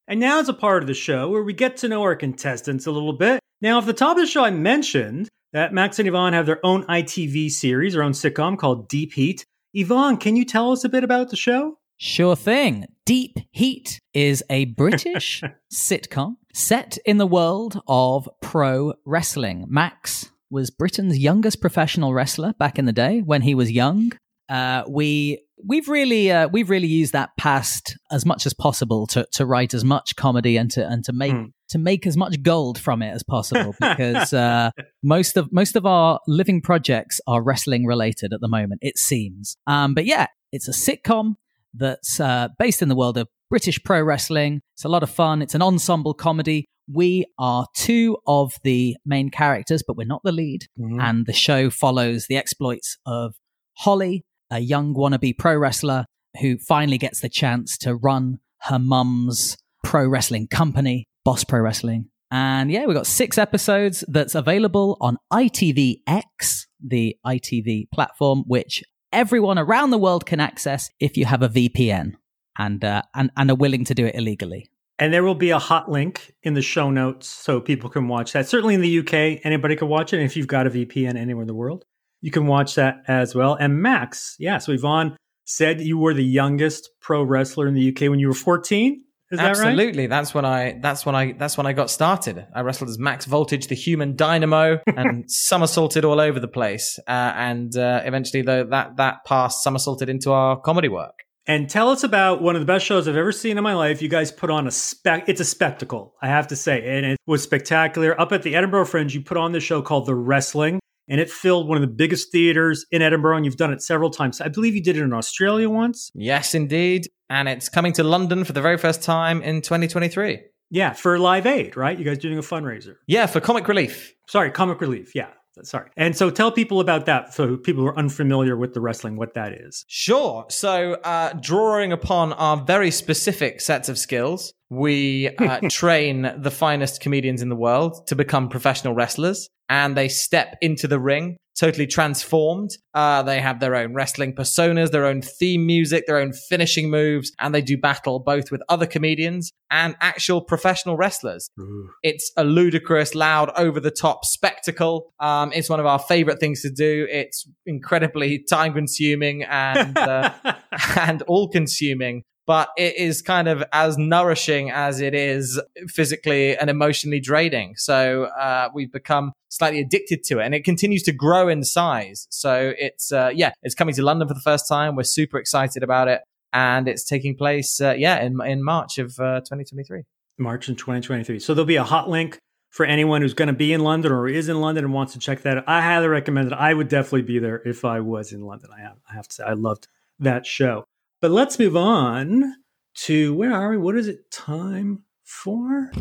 And 0.09 0.21
now 0.21 0.41
is 0.41 0.49
a 0.49 0.55
part 0.55 0.83
of 0.83 0.87
the 0.87 0.95
show 0.95 1.29
where 1.31 1.43
we 1.43 1.53
get 1.53 1.77
to 1.79 1.89
know 1.89 2.03
our 2.03 2.17
contestants 2.17 2.87
a 2.87 2.91
little 2.91 3.13
bit. 3.13 3.41
Now, 3.61 3.79
at 3.79 3.87
the 3.87 3.93
top 3.93 4.17
of 4.17 4.23
the 4.23 4.27
show, 4.27 4.45
I 4.45 4.51
mentioned 4.51 5.29
that 5.53 5.73
Max 5.73 5.99
and 5.99 6.09
Ivan 6.09 6.33
have 6.33 6.47
their 6.47 6.65
own 6.65 6.85
ITV 6.85 7.51
series, 7.51 7.93
their 7.93 8.03
own 8.03 8.13
sitcom 8.13 8.59
called 8.59 8.89
Deep 8.89 9.13
Heat. 9.13 9.45
Ivan, 9.77 10.17
can 10.17 10.37
you 10.37 10.45
tell 10.45 10.73
us 10.73 10.85
a 10.85 10.89
bit 10.89 11.05
about 11.05 11.31
the 11.31 11.37
show? 11.37 11.79
Sure 11.97 12.35
thing. 12.35 12.87
Deep 13.07 13.39
Heat 13.53 14.01
is 14.13 14.43
a 14.51 14.65
British 14.65 15.43
sitcom 15.73 16.37
set 16.53 16.99
in 17.07 17.19
the 17.19 17.27
world 17.27 17.81
of 17.87 18.29
pro 18.41 18.95
wrestling. 19.07 19.67
Max 19.69 20.31
was 20.51 20.71
Britain's 20.71 21.19
youngest 21.19 21.61
professional 21.61 22.13
wrestler 22.13 22.55
back 22.55 22.79
in 22.79 22.87
the 22.87 22.93
day 22.93 23.21
when 23.21 23.43
he 23.43 23.55
was 23.55 23.71
young. 23.71 24.13
Uh, 24.49 24.83
we 24.89 25.45
we've 25.67 25.89
really 25.89 26.31
uh, 26.31 26.49
we've 26.49 26.71
really 26.71 26.89
used 26.89 27.13
that 27.13 27.31
past 27.39 27.97
as 28.11 28.25
much 28.27 28.47
as 28.47 28.55
possible 28.55 29.07
to 29.09 29.27
to 29.33 29.47
write 29.47 29.75
as 29.75 29.85
much 29.85 30.17
comedy 30.17 30.57
and 30.57 30.71
to 30.73 30.87
and 30.87 31.05
to 31.05 31.13
make 31.13 31.33
Hmm. 31.33 31.45
to 31.71 31.79
make 31.79 32.07
as 32.07 32.17
much 32.17 32.43
gold 32.43 32.79
from 32.79 33.03
it 33.03 33.11
as 33.11 33.23
possible 33.23 33.75
because 33.81 34.33
uh, 34.33 34.71
most 35.03 35.37
of 35.37 35.53
most 35.53 35.77
of 35.77 35.87
our 35.87 36.21
living 36.27 36.61
projects 36.61 37.21
are 37.27 37.43
wrestling 37.43 37.87
related 37.87 38.33
at 38.33 38.41
the 38.41 38.49
moment 38.49 38.81
it 38.83 38.99
seems. 38.99 39.57
Um, 39.67 39.95
but 39.95 40.05
yeah 40.05 40.27
it's 40.53 40.69
a 40.69 40.73
sitcom 40.73 41.35
that's 41.75 42.21
uh, 42.21 42.49
based 42.59 42.83
in 42.83 42.89
the 42.89 42.97
world 42.97 43.17
of 43.17 43.29
british 43.49 43.83
pro 43.83 44.03
wrestling. 44.03 44.61
It's 44.75 44.85
a 44.85 44.89
lot 44.89 45.03
of 45.03 45.11
fun. 45.11 45.43
It's 45.43 45.55
an 45.55 45.63
ensemble 45.63 46.15
comedy. 46.15 46.67
We 46.93 47.27
are 47.39 47.67
two 47.77 48.19
of 48.27 48.55
the 48.65 48.97
main 49.07 49.31
characters 49.31 49.83
but 49.87 49.97
we're 49.97 50.07
not 50.07 50.23
the 50.25 50.33
lead. 50.33 50.67
And 51.01 51.27
the 51.27 51.33
show 51.33 51.71
follows 51.71 52.27
the 52.29 52.37
exploits 52.37 52.99
of 53.07 53.35
holly 53.75 54.25
a 54.53 54.61
young 54.61 54.95
wannabe 54.95 55.37
pro 55.37 55.57
wrestler 55.57 56.05
who 56.41 56.59
finally 56.59 56.99
gets 56.99 57.21
the 57.21 57.29
chance 57.29 57.77
to 57.79 57.95
run 57.95 58.39
her 58.63 58.79
mum's 58.79 59.57
pro 59.83 60.07
wrestling 60.07 60.47
company, 60.47 61.09
Boss 61.25 61.43
Pro 61.43 61.61
Wrestling. 61.61 62.09
And 62.31 62.71
yeah, 62.71 62.87
we've 62.87 62.97
got 62.97 63.07
six 63.07 63.37
episodes 63.37 64.05
that's 64.09 64.35
available 64.35 64.97
on 65.01 65.19
ITVX, 65.33 66.67
the 66.83 67.17
ITV 67.27 67.91
platform, 67.91 68.45
which 68.47 68.83
everyone 69.13 69.59
around 69.59 69.91
the 69.91 69.99
world 69.99 70.25
can 70.25 70.41
access 70.41 70.91
if 71.01 71.17
you 71.17 71.27
have 71.27 71.43
a 71.43 71.49
VPN 71.49 72.13
and, 72.59 72.85
uh, 72.85 73.03
and, 73.15 73.31
and 73.37 73.51
are 73.51 73.57
willing 73.57 73.85
to 73.85 73.95
do 73.95 74.07
it 74.07 74.15
illegally. 74.15 74.71
And 74.99 75.13
there 75.13 75.25
will 75.25 75.35
be 75.35 75.51
a 75.51 75.59
hot 75.59 75.91
link 75.91 76.35
in 76.43 76.55
the 76.55 76.63
show 76.63 76.91
notes 76.91 77.27
so 77.27 77.61
people 77.61 77.91
can 77.91 78.09
watch 78.09 78.33
that. 78.33 78.49
Certainly 78.49 78.75
in 78.75 78.81
the 78.81 78.99
UK, 79.01 79.41
anybody 79.45 79.77
can 79.77 79.89
watch 79.89 80.13
it. 80.13 80.21
If 80.21 80.37
you've 80.37 80.47
got 80.47 80.67
a 80.67 80.71
VPN 80.71 81.17
anywhere 81.17 81.43
in 81.43 81.49
the 81.49 81.55
world, 81.55 81.85
you 82.23 82.31
can 82.31 82.47
watch 82.47 82.77
that 82.77 83.03
as 83.07 83.35
well. 83.35 83.55
And 83.55 83.83
Max, 83.83 84.37
yeah, 84.39 84.59
so 84.59 84.73
Ivan 84.73 85.17
said 85.45 85.81
you 85.81 85.99
were 85.99 86.15
the 86.15 86.25
youngest 86.25 86.89
pro 87.01 87.23
wrestler 87.23 87.67
in 87.67 87.75
the 87.75 87.89
UK 87.91 88.09
when 88.09 88.19
you 88.19 88.29
were 88.29 88.35
14. 88.35 89.05
Is 89.33 89.39
that 89.39 89.57
right? 89.57 89.67
Absolutely. 89.69 90.07
That's 90.07 90.35
when 90.35 90.45
I 90.45 90.79
that's 90.81 91.07
when 91.07 91.15
I 91.15 91.33
that's 91.33 91.57
when 91.57 91.67
I 91.67 91.73
got 91.73 91.91
started. 91.91 92.47
I 92.55 92.61
wrestled 92.61 92.91
as 92.91 92.99
Max 92.99 93.25
Voltage, 93.25 93.67
the 93.67 93.75
human 93.75 94.15
dynamo, 94.15 94.79
and 94.87 95.25
somersaulted 95.31 96.05
all 96.05 96.21
over 96.21 96.39
the 96.39 96.49
place. 96.49 96.99
Uh, 97.09 97.33
and 97.35 97.75
uh, 97.77 98.03
eventually, 98.05 98.43
though, 98.43 98.65
that 98.65 98.99
that 98.99 99.25
pass 99.25 99.63
somersaulted 99.63 100.11
into 100.11 100.33
our 100.33 100.61
comedy 100.61 100.89
work. 100.89 101.15
And 101.47 101.69
tell 101.69 101.89
us 101.89 102.05
about 102.05 102.41
one 102.41 102.55
of 102.55 102.63
the 102.63 102.67
best 102.67 102.85
shows 102.85 103.09
I've 103.09 103.17
ever 103.17 103.33
seen 103.33 103.57
in 103.57 103.65
my 103.65 103.75
life. 103.75 104.01
You 104.01 104.09
guys 104.09 104.31
put 104.31 104.51
on 104.51 104.67
a 104.67 104.71
spec. 104.71 105.25
It's 105.29 105.41
a 105.41 105.47
spectacle, 105.47 106.15
I 106.23 106.29
have 106.29 106.49
to 106.49 106.57
say, 106.57 106.97
and 106.97 107.05
it 107.07 107.19
was 107.27 107.43
spectacular. 107.43 108.19
Up 108.21 108.33
at 108.33 108.43
the 108.43 108.55
Edinburgh 108.55 108.85
Fringe, 108.85 109.15
you 109.15 109.23
put 109.23 109.39
on 109.39 109.53
this 109.53 109.65
show 109.65 109.81
called 109.83 110.07
The 110.07 110.15
Wrestling, 110.15 110.79
and 111.13 111.21
it 111.21 111.31
filled 111.31 111.69
one 111.69 111.77
of 111.77 111.83
the 111.83 111.95
biggest 111.95 112.33
theaters 112.33 112.87
in 112.91 113.03
Edinburgh. 113.03 113.37
And 113.37 113.45
you've 113.45 113.59
done 113.59 113.71
it 113.71 113.83
several 113.83 114.09
times. 114.09 114.41
I 114.41 114.49
believe 114.49 114.75
you 114.75 114.83
did 114.83 114.97
it 114.97 115.03
in 115.03 115.13
Australia 115.13 115.69
once. 115.69 116.11
Yes, 116.15 116.55
indeed. 116.55 117.07
And 117.29 117.51
it's 117.51 117.69
coming 117.69 117.93
to 117.93 118.03
London 118.03 118.45
for 118.45 118.55
the 118.55 118.63
very 118.63 118.79
first 118.79 119.03
time 119.03 119.43
in 119.43 119.61
2023. 119.61 120.41
Yeah, 120.71 120.95
for 120.95 121.19
Live 121.19 121.45
Aid, 121.45 121.77
right? 121.77 121.99
You 121.99 122.05
guys 122.07 122.17
doing 122.17 122.39
a 122.39 122.43
fundraiser. 122.43 122.97
Yeah, 123.07 123.27
for 123.27 123.41
Comic 123.41 123.69
Relief. 123.69 124.15
Sorry, 124.27 124.51
Comic 124.51 124.81
Relief. 124.81 125.15
Yeah, 125.15 125.29
sorry. 125.65 125.91
And 125.99 126.17
so 126.17 126.31
tell 126.31 126.51
people 126.51 126.81
about 126.81 127.05
that. 127.05 127.35
So 127.35 127.59
people 127.59 127.83
who 127.83 127.89
are 127.89 127.99
unfamiliar 127.99 128.57
with 128.57 128.73
the 128.73 128.81
wrestling, 128.81 129.17
what 129.17 129.35
that 129.35 129.53
is. 129.53 129.85
Sure. 129.89 130.47
So, 130.49 130.95
uh, 130.95 131.35
drawing 131.35 131.93
upon 131.93 132.33
our 132.33 132.57
very 132.57 132.91
specific 132.91 133.61
sets 133.61 133.91
of 133.91 133.99
skills, 133.99 134.55
we 134.71 135.29
uh, 135.37 135.61
train 135.69 136.33
the 136.39 136.51
finest 136.51 137.03
comedians 137.03 137.43
in 137.43 137.51
the 137.51 137.57
world 137.57 138.07
to 138.07 138.17
become 138.17 138.49
professional 138.49 138.95
wrestlers. 138.95 139.51
And 139.73 139.97
they 139.97 140.07
step 140.07 140.59
into 140.61 140.87
the 140.87 141.01
ring 141.01 141.39
totally 141.59 141.87
transformed. 141.87 142.71
Uh, 142.95 143.23
they 143.23 143.41
have 143.41 143.61
their 143.61 143.75
own 143.75 143.95
wrestling 143.95 144.35
personas, 144.35 144.91
their 144.91 145.05
own 145.05 145.23
theme 145.23 145.67
music, 145.67 146.07
their 146.07 146.19
own 146.19 146.33
finishing 146.33 146.91
moves, 146.91 147.33
and 147.39 147.55
they 147.55 147.61
do 147.61 147.77
battle 147.77 148.19
both 148.19 148.51
with 148.51 148.63
other 148.69 148.87
comedians 148.87 149.53
and 149.71 149.95
actual 150.01 150.41
professional 150.41 150.97
wrestlers. 150.97 151.49
Ooh. 151.61 151.91
It's 152.03 152.33
a 152.37 152.45
ludicrous, 152.45 153.15
loud, 153.15 153.51
over 153.57 153.81
the 153.81 153.91
top 153.91 154.25
spectacle. 154.25 155.13
Um, 155.21 155.53
it's 155.55 155.69
one 155.69 155.81
of 155.81 155.87
our 155.87 155.99
favorite 155.99 156.41
things 156.41 156.63
to 156.63 156.71
do. 156.71 157.07
It's 157.11 157.47
incredibly 157.67 158.45
time 158.49 158.75
consuming 158.75 159.45
and 159.45 159.97
uh, 159.97 160.33
and 160.97 161.23
all 161.23 161.49
consuming 161.49 162.23
but 162.53 162.69
it 162.77 162.95
is 162.99 163.23
kind 163.23 163.49
of 163.49 163.65
as 163.73 163.97
nourishing 163.97 164.71
as 164.71 165.01
it 165.01 165.15
is 165.15 165.59
physically 165.89 166.55
and 166.55 166.69
emotionally 166.69 167.19
draining. 167.19 167.73
So 167.79 168.25
uh, 168.25 168.69
we've 168.75 168.93
become 168.93 169.33
slightly 169.49 169.81
addicted 169.81 170.23
to 170.25 170.39
it, 170.39 170.45
and 170.45 170.55
it 170.55 170.63
continues 170.63 171.03
to 171.05 171.13
grow 171.13 171.49
in 171.49 171.65
size. 171.65 172.27
So 172.29 172.75
it's 172.77 173.11
uh, 173.11 173.31
yeah, 173.35 173.53
it's 173.63 173.75
coming 173.75 173.95
to 173.95 174.03
London 174.03 174.29
for 174.29 174.35
the 174.35 174.41
first 174.41 174.69
time. 174.69 174.97
We're 174.97 175.05
super 175.05 175.39
excited 175.39 175.83
about 175.83 176.09
it, 176.09 176.21
and 176.53 176.89
it's 176.89 177.05
taking 177.05 177.35
place 177.39 177.81
uh, 177.81 177.95
yeah 177.97 178.21
in 178.23 178.39
in 178.45 178.63
March 178.63 178.99
of 178.99 179.19
uh, 179.19 179.41
2023. 179.41 180.03
March 180.37 180.69
in 180.69 180.77
2023. 180.77 181.39
So 181.39 181.55
there'll 181.55 181.65
be 181.65 181.77
a 181.77 181.85
hot 181.85 182.11
link 182.11 182.37
for 182.69 182.85
anyone 182.85 183.23
who's 183.23 183.33
going 183.33 183.49
to 183.49 183.55
be 183.55 183.73
in 183.73 183.81
London 183.81 184.13
or 184.13 184.29
is 184.29 184.51
in 184.51 184.61
London 184.61 184.85
and 184.85 184.93
wants 184.93 185.15
to 185.15 185.19
check 185.19 185.41
that 185.41 185.57
out. 185.57 185.65
I 185.67 185.81
highly 185.81 186.09
recommend 186.09 186.49
it. 186.49 186.53
I 186.53 186.75
would 186.75 186.89
definitely 186.89 187.23
be 187.23 187.39
there 187.39 187.63
if 187.65 187.87
I 187.87 188.01
was 188.01 188.31
in 188.31 188.43
London. 188.43 188.69
I 188.77 188.83
have, 188.83 188.99
I 189.11 189.15
have 189.15 189.29
to 189.29 189.35
say, 189.37 189.45
I 189.45 189.55
loved 189.55 189.89
that 190.19 190.45
show. 190.45 190.85
But 191.23 191.31
let's 191.31 191.57
move 191.57 191.77
on 191.77 192.57
to 193.05 193.33
where 193.33 193.53
are 193.53 193.71
we? 193.71 193.77
What 193.77 193.95
is 193.95 194.09
it 194.09 194.29
time 194.33 195.05
for? 195.23 195.93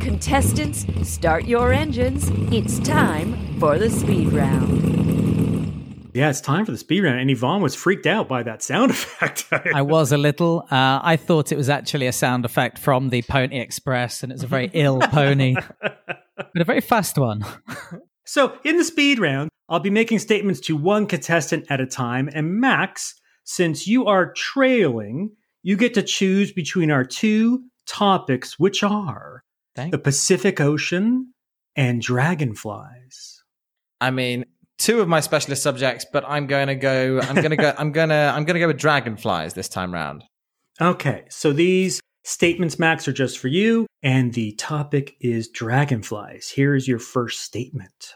Contestants, 0.00 0.84
start 1.08 1.46
your 1.46 1.72
engines. 1.72 2.30
It's 2.52 2.78
time 2.80 3.58
for 3.58 3.78
the 3.78 3.88
speed 3.88 4.34
round. 4.34 6.12
Yeah, 6.12 6.28
it's 6.28 6.42
time 6.42 6.66
for 6.66 6.72
the 6.72 6.76
speed 6.76 7.04
round. 7.04 7.20
And 7.20 7.30
Ivan 7.30 7.62
was 7.62 7.74
freaked 7.74 8.04
out 8.04 8.28
by 8.28 8.42
that 8.42 8.62
sound 8.62 8.90
effect. 8.90 9.46
I 9.50 9.80
was 9.80 10.12
a 10.12 10.18
little. 10.18 10.66
Uh, 10.70 11.00
I 11.02 11.16
thought 11.16 11.52
it 11.52 11.56
was 11.56 11.70
actually 11.70 12.06
a 12.06 12.12
sound 12.12 12.44
effect 12.44 12.78
from 12.78 13.08
the 13.08 13.22
Pony 13.22 13.58
Express, 13.58 14.22
and 14.22 14.30
it's 14.30 14.42
a 14.42 14.46
very 14.46 14.70
ill 14.74 15.00
pony, 15.10 15.56
but 15.80 16.60
a 16.60 16.64
very 16.64 16.82
fast 16.82 17.16
one. 17.16 17.46
so, 18.26 18.58
in 18.62 18.76
the 18.76 18.84
speed 18.84 19.20
round, 19.20 19.48
I'll 19.70 19.80
be 19.80 19.88
making 19.88 20.18
statements 20.18 20.60
to 20.66 20.76
one 20.76 21.06
contestant 21.06 21.64
at 21.70 21.80
a 21.80 21.86
time, 21.86 22.28
and 22.34 22.60
Max 22.60 23.14
since 23.46 23.86
you 23.86 24.06
are 24.06 24.32
trailing, 24.32 25.30
you 25.62 25.76
get 25.76 25.94
to 25.94 26.02
choose 26.02 26.52
between 26.52 26.90
our 26.90 27.04
two 27.04 27.64
topics, 27.86 28.58
which 28.58 28.82
are 28.82 29.42
Thank 29.74 29.92
the 29.92 29.98
Pacific 29.98 30.60
Ocean 30.60 31.32
and 31.76 32.02
dragonflies. 32.02 33.42
I 34.00 34.10
mean, 34.10 34.44
two 34.78 35.00
of 35.00 35.08
my 35.08 35.20
specialist 35.20 35.62
subjects, 35.62 36.04
but 36.12 36.24
I'm 36.26 36.46
going 36.48 36.66
to 36.66 36.74
go. 36.74 37.20
I'm 37.22 37.36
going 37.36 37.50
to 37.50 37.56
go. 37.56 37.72
I'm 37.78 37.92
going 37.92 38.08
to. 38.08 38.14
I'm 38.14 38.44
going 38.44 38.54
to 38.54 38.60
go 38.60 38.66
with 38.66 38.78
dragonflies 38.78 39.54
this 39.54 39.68
time 39.68 39.94
round. 39.94 40.24
Okay, 40.80 41.24
so 41.30 41.52
these 41.52 42.00
statements, 42.24 42.78
Max, 42.78 43.06
are 43.06 43.12
just 43.12 43.38
for 43.38 43.48
you, 43.48 43.86
and 44.02 44.34
the 44.34 44.52
topic 44.56 45.16
is 45.20 45.48
dragonflies. 45.48 46.48
Here 46.50 46.74
is 46.74 46.88
your 46.88 46.98
first 46.98 47.40
statement. 47.40 48.14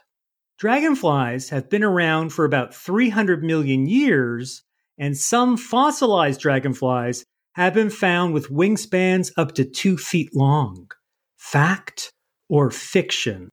Dragonflies 0.58 1.48
have 1.50 1.70
been 1.70 1.84
around 1.84 2.30
for 2.30 2.44
about 2.44 2.74
300 2.74 3.42
million 3.42 3.86
years 3.86 4.62
and 5.00 5.16
some 5.16 5.56
fossilized 5.56 6.40
dragonflies 6.40 7.24
have 7.54 7.74
been 7.74 7.90
found 7.90 8.34
with 8.34 8.50
wingspans 8.50 9.32
up 9.36 9.52
to 9.52 9.64
two 9.64 9.96
feet 9.96 10.30
long. 10.36 10.88
Fact 11.38 12.12
or 12.48 12.70
fiction? 12.70 13.48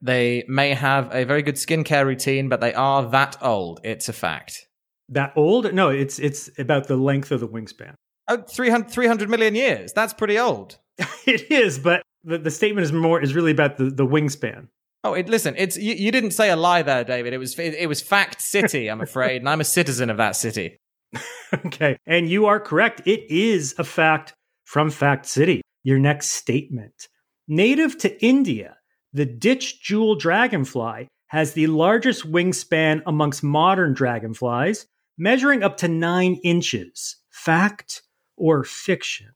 They 0.00 0.44
may 0.48 0.74
have 0.74 1.14
a 1.14 1.24
very 1.24 1.42
good 1.42 1.56
skincare 1.56 2.06
routine, 2.06 2.48
but 2.48 2.60
they 2.60 2.72
are 2.72 3.08
that 3.10 3.36
old. 3.42 3.80
It's 3.84 4.08
a 4.08 4.12
fact. 4.12 4.66
That 5.10 5.32
old? 5.36 5.72
No, 5.72 5.90
it's 5.90 6.18
it's 6.18 6.50
about 6.58 6.88
the 6.88 6.96
length 6.96 7.30
of 7.30 7.40
the 7.40 7.48
wingspan. 7.48 7.94
Oh, 8.28 8.42
300, 8.42 8.90
300 8.90 9.28
million 9.30 9.54
years. 9.54 9.92
That's 9.92 10.12
pretty 10.12 10.38
old. 10.38 10.78
it 11.26 11.50
is, 11.50 11.78
but 11.78 12.02
the, 12.24 12.38
the 12.38 12.50
statement 12.50 12.84
is 12.84 12.92
more 12.92 13.20
is 13.20 13.34
really 13.34 13.52
about 13.52 13.76
the, 13.76 13.84
the 13.84 14.06
wingspan. 14.06 14.68
Oh, 15.04 15.14
it, 15.14 15.28
listen, 15.28 15.54
it's 15.56 15.76
you, 15.76 15.94
you, 15.94 16.10
didn't 16.10 16.32
say 16.32 16.50
a 16.50 16.56
lie 16.56 16.82
there, 16.82 17.04
David. 17.04 17.32
It 17.32 17.38
was 17.38 17.58
it, 17.58 17.74
it 17.74 17.86
was 17.86 18.00
Fact 18.00 18.40
City, 18.42 18.88
I'm 18.88 19.00
afraid, 19.00 19.42
and 19.42 19.48
I'm 19.48 19.60
a 19.60 19.64
citizen 19.64 20.10
of 20.10 20.16
that 20.16 20.34
city. 20.34 20.78
okay, 21.66 21.96
and 22.06 22.28
you 22.28 22.46
are 22.46 22.58
correct. 22.58 23.02
It 23.06 23.30
is 23.30 23.74
a 23.78 23.84
fact 23.84 24.34
from 24.64 24.90
Fact 24.90 25.26
City. 25.26 25.62
Your 25.84 25.98
next 25.98 26.30
statement. 26.30 27.08
Native 27.46 27.96
to 27.98 28.24
India, 28.24 28.76
the 29.12 29.24
ditch 29.24 29.80
jewel 29.80 30.16
dragonfly 30.16 31.06
has 31.28 31.52
the 31.52 31.68
largest 31.68 32.30
wingspan 32.30 33.00
amongst 33.06 33.42
modern 33.42 33.94
dragonflies, 33.94 34.86
measuring 35.16 35.62
up 35.62 35.76
to 35.78 35.88
nine 35.88 36.40
inches. 36.42 37.16
Fact 37.30 38.02
or 38.36 38.64
fiction? 38.64 39.28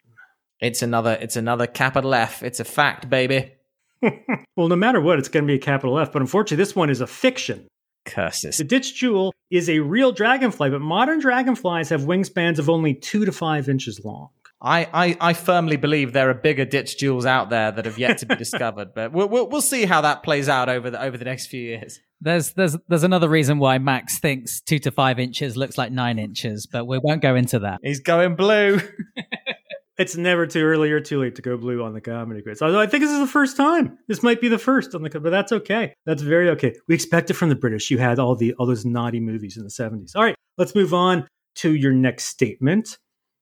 It's 0.61 0.83
another. 0.83 1.17
It's 1.21 1.37
another 1.37 1.67
capital 1.67 2.15
F. 2.15 2.43
It's 2.43 2.61
a 2.61 2.65
fact, 2.65 3.09
baby. 3.09 3.53
well, 4.57 4.69
no 4.69 4.77
matter 4.77 5.01
what, 5.01 5.19
it's 5.19 5.29
going 5.29 5.45
to 5.45 5.49
be 5.49 5.55
a 5.55 5.59
capital 5.59 5.99
F. 5.99 6.13
But 6.13 6.23
unfortunately, 6.23 6.63
this 6.63 6.77
one 6.77 6.91
is 6.91 7.01
a 7.01 7.07
fiction. 7.07 7.67
Curses. 8.05 8.57
The 8.57 8.65
ditch 8.65 8.97
jewel 8.97 9.33
is 9.49 9.71
a 9.71 9.79
real 9.79 10.11
dragonfly, 10.11 10.71
but 10.71 10.81
modern 10.81 11.21
dragonflies 11.21 11.89
have 11.91 12.01
wingspans 12.01 12.59
of 12.59 12.69
only 12.69 12.95
two 12.95 13.25
to 13.25 13.31
five 13.31 13.69
inches 13.69 14.01
long. 14.05 14.31
I, 14.61 14.89
I, 14.93 15.17
I 15.21 15.33
firmly 15.33 15.77
believe 15.77 16.13
there 16.13 16.31
are 16.31 16.35
bigger 16.35 16.65
ditch 16.65 16.97
jewels 16.97 17.27
out 17.27 17.51
there 17.51 17.73
that 17.73 17.85
have 17.85 17.99
yet 17.99 18.19
to 18.19 18.27
be 18.27 18.35
discovered, 18.37 18.95
but 18.95 19.13
we'll, 19.13 19.29
we'll, 19.29 19.49
we'll 19.49 19.61
see 19.61 19.85
how 19.85 20.01
that 20.01 20.23
plays 20.23 20.49
out 20.49 20.69
over 20.69 20.91
the 20.91 21.03
over 21.03 21.19
the 21.19 21.25
next 21.25 21.47
few 21.47 21.61
years. 21.61 22.01
There's 22.21 22.53
there's 22.53 22.77
there's 22.87 23.03
another 23.03 23.29
reason 23.29 23.59
why 23.59 23.79
Max 23.79 24.21
thinks 24.21 24.61
two 24.61 24.79
to 24.81 24.93
five 24.93 25.19
inches 25.19 25.57
looks 25.57 25.77
like 25.77 25.91
nine 25.91 26.21
inches, 26.21 26.69
but 26.69 26.87
we 26.87 26.99
won't 26.99 27.23
go 27.23 27.35
into 27.35 27.59
that. 27.61 27.81
He's 27.83 28.01
going 28.01 28.37
blue. 28.37 28.81
it's 29.99 30.17
never 30.17 30.47
too 30.47 30.63
early 30.63 30.91
or 30.91 31.01
too 31.01 31.21
late 31.21 31.37
to 31.37 31.43
go 31.43 31.57
blue 31.57 31.83
on 31.83 31.93
the 31.93 32.01
comedy 32.01 32.43
quiz. 32.43 32.63
Although 32.63 32.81
I 32.81 32.87
think 32.87 33.03
this 33.03 33.13
is 33.13 33.21
the 33.21 33.27
first 33.27 33.57
time. 33.57 33.99
This 34.09 34.23
might 34.23 34.41
be 34.41 34.49
the 34.49 34.59
first 34.59 34.95
on 34.95 35.03
the, 35.03 35.21
but 35.21 35.31
that's 35.31 35.53
okay. 35.53 35.95
That's 36.07 36.23
very 36.23 36.49
okay. 36.51 36.75
We 36.89 36.95
expect 36.95 37.31
it 37.31 37.35
from 37.35 37.51
the 37.51 37.55
British. 37.55 37.91
You 37.91 37.99
had 37.99 38.19
all 38.19 38.35
the 38.35 38.55
all 38.55 38.67
those 38.67 38.85
naughty 38.85 39.21
movies 39.21 39.57
in 39.57 39.65
the 39.65 39.71
seventies. 39.71 40.15
All 40.15 40.23
right, 40.23 40.37
let's 40.57 40.75
move 40.75 40.95
on 40.95 41.27
to 41.57 41.75
your 41.75 41.93
next 41.93 42.25
statement. 42.25 42.99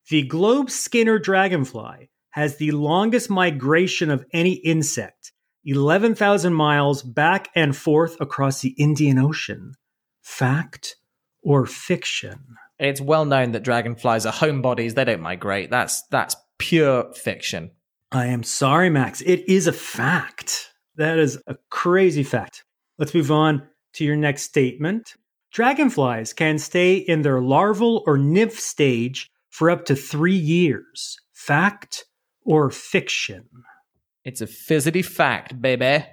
The 0.08 0.22
globe 0.22 0.70
skimmer 0.70 1.18
dragonfly 1.18 2.10
has 2.30 2.56
the 2.56 2.72
longest 2.72 3.30
migration 3.30 4.10
of 4.10 4.24
any 4.32 4.54
insect, 4.54 5.32
eleven 5.64 6.14
thousand 6.14 6.54
miles 6.54 7.02
back 7.02 7.48
and 7.54 7.76
forth 7.76 8.20
across 8.20 8.60
the 8.60 8.74
Indian 8.78 9.18
Ocean. 9.18 9.74
Fact 10.22 10.96
or 11.42 11.66
fiction? 11.66 12.56
It's 12.80 13.00
well 13.00 13.26
known 13.26 13.52
that 13.52 13.62
dragonflies 13.62 14.24
are 14.24 14.32
homebodies. 14.32 14.94
They 14.94 15.04
don't 15.04 15.20
migrate. 15.20 15.70
That's 15.70 16.02
that's 16.10 16.34
pure 16.58 17.12
fiction. 17.12 17.72
I 18.10 18.26
am 18.26 18.42
sorry, 18.42 18.88
Max. 18.88 19.20
It 19.20 19.48
is 19.48 19.66
a 19.66 19.72
fact. 19.72 20.72
That 20.96 21.18
is 21.18 21.38
a 21.46 21.56
crazy 21.68 22.22
fact. 22.22 22.64
Let's 22.98 23.14
move 23.14 23.30
on 23.30 23.68
to 23.94 24.04
your 24.04 24.16
next 24.16 24.42
statement. 24.42 25.14
Dragonflies 25.52 26.32
can 26.32 26.58
stay 26.58 26.94
in 26.94 27.22
their 27.22 27.40
larval 27.40 28.02
or 28.06 28.16
nymph 28.16 28.58
stage 28.58 29.30
for 29.50 29.70
up 29.70 29.84
to 29.86 29.94
three 29.94 30.34
years. 30.34 31.18
Fact 31.32 32.06
or 32.44 32.70
fiction? 32.70 33.44
It's 34.24 34.40
a 34.40 34.46
fizzity 34.46 35.04
fact, 35.04 35.60
baby. 35.60 36.06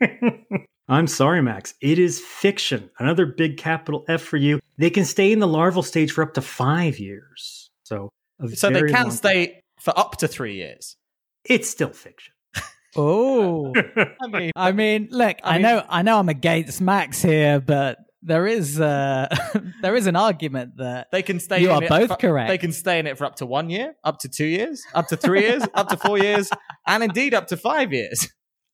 I'm 0.88 1.06
sorry, 1.06 1.42
Max. 1.42 1.74
It 1.82 1.98
is 1.98 2.18
fiction. 2.18 2.90
Another 2.98 3.26
big 3.26 3.58
capital 3.58 4.04
F 4.08 4.22
for 4.22 4.38
you. 4.38 4.58
They 4.78 4.90
can 4.90 5.04
stay 5.04 5.32
in 5.32 5.38
the 5.38 5.46
larval 5.46 5.82
stage 5.82 6.12
for 6.12 6.22
up 6.22 6.34
to 6.34 6.40
five 6.40 6.98
years. 6.98 7.70
So, 7.84 8.10
so 8.54 8.70
they 8.70 8.82
can 8.82 9.10
stay 9.10 9.46
time. 9.46 9.54
for 9.80 9.98
up 9.98 10.16
to 10.18 10.28
three 10.28 10.54
years. 10.54 10.96
It's 11.44 11.68
still 11.68 11.90
fiction. 11.90 12.34
Oh, 12.96 13.74
I 14.22 14.26
mean, 14.26 14.50
I 14.56 14.72
mean, 14.72 15.08
look, 15.10 15.36
I, 15.44 15.50
I 15.50 15.52
mean, 15.52 15.62
know, 15.62 15.84
I 15.88 16.02
know, 16.02 16.18
I'm 16.18 16.28
against 16.30 16.80
Max 16.80 17.20
here, 17.20 17.60
but 17.60 17.98
there 18.22 18.46
is, 18.46 18.80
uh, 18.80 19.28
there 19.82 19.94
is 19.94 20.06
an 20.06 20.16
argument 20.16 20.78
that 20.78 21.08
they 21.12 21.22
can 21.22 21.38
stay. 21.38 21.60
You 21.60 21.70
are 21.70 21.82
both 21.82 22.08
for, 22.08 22.16
correct. 22.16 22.48
They 22.48 22.58
can 22.58 22.72
stay 22.72 22.98
in 22.98 23.06
it 23.06 23.18
for 23.18 23.26
up 23.26 23.36
to 23.36 23.46
one 23.46 23.68
year, 23.68 23.94
up 24.04 24.18
to 24.20 24.28
two 24.28 24.46
years, 24.46 24.82
up 24.94 25.06
to 25.08 25.16
three 25.16 25.42
years, 25.42 25.62
up 25.74 25.90
to 25.90 25.98
four 25.98 26.18
years, 26.18 26.50
and 26.86 27.04
indeed 27.04 27.34
up 27.34 27.48
to 27.48 27.58
five 27.58 27.92
years. 27.92 28.28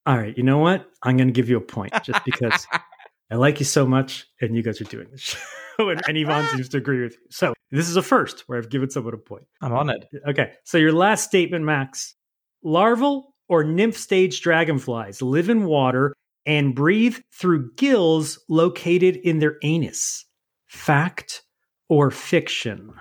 All 0.06 0.18
right, 0.18 0.36
you 0.36 0.42
know 0.42 0.58
what? 0.58 0.90
I'm 1.02 1.16
going 1.16 1.28
to 1.28 1.32
give 1.32 1.48
you 1.48 1.56
a 1.56 1.62
point 1.62 1.92
just 2.02 2.24
because 2.24 2.66
I 3.30 3.36
like 3.36 3.58
you 3.58 3.64
so 3.64 3.86
much, 3.86 4.26
and 4.40 4.54
you 4.54 4.62
guys 4.62 4.80
are 4.80 4.84
doing 4.84 5.08
this 5.10 5.20
show, 5.20 5.38
and, 5.88 6.00
and 6.06 6.18
Ivan 6.18 6.46
seems 6.48 6.68
to 6.70 6.76
agree 6.76 7.02
with 7.02 7.12
you. 7.12 7.26
So 7.30 7.54
this 7.70 7.88
is 7.88 7.96
a 7.96 8.02
first 8.02 8.44
where 8.46 8.58
I've 8.58 8.68
given 8.68 8.90
someone 8.90 9.14
a 9.14 9.18
point. 9.18 9.44
I'm 9.62 9.72
on 9.72 9.88
it. 9.90 10.06
Okay, 10.28 10.52
so 10.64 10.76
your 10.76 10.92
last 10.92 11.24
statement, 11.24 11.64
Max: 11.64 12.14
larval 12.62 13.34
or 13.48 13.64
nymph 13.64 13.96
stage 13.96 14.40
dragonflies 14.42 15.22
live 15.22 15.48
in 15.48 15.64
water 15.64 16.14
and 16.46 16.74
breathe 16.74 17.18
through 17.32 17.72
gills 17.76 18.38
located 18.48 19.16
in 19.16 19.38
their 19.38 19.56
anus. 19.62 20.26
Fact 20.66 21.42
or 21.88 22.10
fiction? 22.10 22.92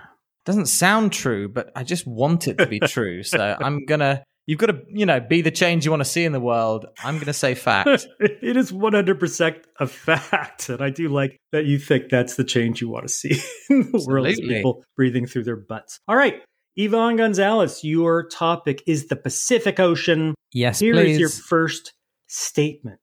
Doesn't 0.44 0.66
sound 0.66 1.12
true, 1.12 1.48
but 1.48 1.70
I 1.76 1.84
just 1.84 2.06
want 2.06 2.48
it 2.48 2.58
to 2.58 2.66
be 2.66 2.80
true. 2.80 3.22
So 3.22 3.56
I'm 3.60 3.84
gonna 3.84 4.24
You've 4.46 4.58
got 4.58 4.66
to, 4.66 4.82
you 4.88 5.06
know, 5.06 5.20
be 5.20 5.40
the 5.40 5.50
change 5.50 5.84
you 5.84 5.90
want 5.90 6.02
to 6.02 6.08
see 6.08 6.24
in 6.24 6.32
the 6.32 6.40
world. 6.40 6.86
I'm 7.02 7.14
going 7.14 7.26
to 7.26 7.32
say 7.32 7.54
fact. 7.54 8.06
it 8.20 8.56
is 8.56 8.70
100% 8.70 9.62
a 9.80 9.86
fact. 9.86 10.68
And 10.68 10.82
I 10.82 10.90
do 10.90 11.08
like 11.08 11.38
that 11.52 11.64
you 11.64 11.78
think 11.78 12.10
that's 12.10 12.36
the 12.36 12.44
change 12.44 12.80
you 12.82 12.88
want 12.88 13.06
to 13.06 13.12
see 13.12 13.40
in 13.70 13.90
the 13.90 14.04
world. 14.06 14.26
People 14.26 14.84
breathing 14.96 15.26
through 15.26 15.44
their 15.44 15.56
butts. 15.56 15.98
All 16.08 16.16
right. 16.16 16.42
Ivan 16.78 17.16
Gonzalez, 17.16 17.84
your 17.84 18.26
topic 18.28 18.82
is 18.86 19.06
the 19.06 19.16
Pacific 19.16 19.78
Ocean. 19.78 20.34
Yes, 20.52 20.80
Here 20.80 20.94
is 20.94 21.04
please. 21.04 21.20
your 21.20 21.28
first 21.28 21.92
statement. 22.26 23.00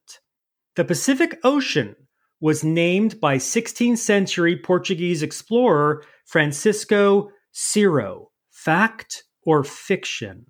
The 0.76 0.86
Pacific 0.86 1.40
Ocean 1.44 1.96
was 2.40 2.64
named 2.64 3.20
by 3.22 3.38
16th 3.38 4.00
century 4.00 4.58
Portuguese 4.58 5.24
explorer 5.24 6.04
Francisco 6.26 7.30
Ciro. 7.52 8.30
Fact 8.52 9.24
or 9.44 9.64
fiction? 9.64 10.46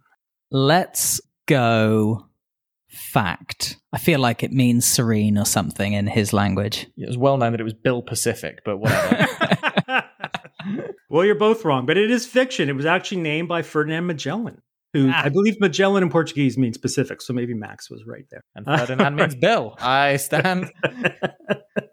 Let's 0.52 1.22
go 1.48 2.28
fact. 2.90 3.78
I 3.94 3.98
feel 3.98 4.20
like 4.20 4.44
it 4.44 4.52
means 4.52 4.86
serene 4.86 5.38
or 5.38 5.46
something 5.46 5.94
in 5.94 6.08
his 6.08 6.34
language. 6.34 6.88
It 6.98 7.08
was 7.08 7.18
well 7.18 7.38
known 7.38 7.54
that 7.54 7.62
it 7.62 7.64
was 7.64 7.74
Bill 7.74 8.02
Pacific, 8.02 8.60
but 8.66 8.78
whatever. 8.78 9.28
well, 11.10 11.26
you're 11.26 11.36
both 11.36 11.64
wrong, 11.66 11.86
but 11.86 11.98
it 11.98 12.12
is 12.12 12.26
fiction. 12.26 12.70
It 12.70 12.76
was 12.76 12.86
actually 12.86 13.22
named 13.22 13.48
by 13.48 13.62
Ferdinand 13.62 14.08
Magellan, 14.08 14.62
who 14.94 15.10
Ah. 15.12 15.22
I 15.26 15.30
believe 15.30 15.60
Magellan 15.60 16.04
in 16.04 16.10
Portuguese 16.10 16.58
means 16.58 16.78
Pacific. 16.78 17.22
So 17.22 17.34
maybe 17.34 17.54
Max 17.54 17.90
was 17.90 18.04
right 18.06 18.26
there. 18.30 18.44
and 18.56 18.66
Ferdinand 18.66 19.16
means 19.16 19.36
Bill. 19.36 19.76
I 19.80 20.18
stand. 20.18 20.72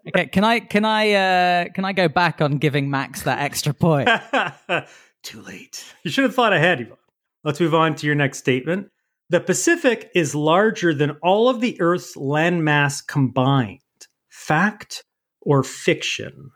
Okay, 0.09 0.25
can 0.25 0.43
I 0.43 0.59
can 0.59 0.85
I 0.85 1.11
uh 1.11 1.65
can 1.69 1.85
I 1.85 1.93
go 1.93 2.07
back 2.09 2.41
on 2.41 2.57
giving 2.57 2.89
Max 2.89 3.21
that 3.23 3.39
extra 3.41 3.75
point? 3.75 4.09
Too 5.21 5.41
late. 5.41 5.85
You 6.03 6.09
should 6.09 6.23
have 6.23 6.33
thought 6.33 6.51
ahead, 6.51 6.79
Ivan. 6.81 6.97
Let's 7.43 7.59
move 7.59 7.73
on 7.73 7.95
to 7.95 8.05
your 8.05 8.15
next 8.15 8.39
statement. 8.39 8.89
The 9.29 9.39
Pacific 9.39 10.09
is 10.15 10.33
larger 10.33 10.93
than 10.93 11.11
all 11.21 11.49
of 11.49 11.61
the 11.61 11.79
Earth's 11.79 12.15
landmass 12.17 13.05
combined. 13.05 13.79
Fact 14.29 15.03
or 15.41 15.63
fiction? 15.63 16.51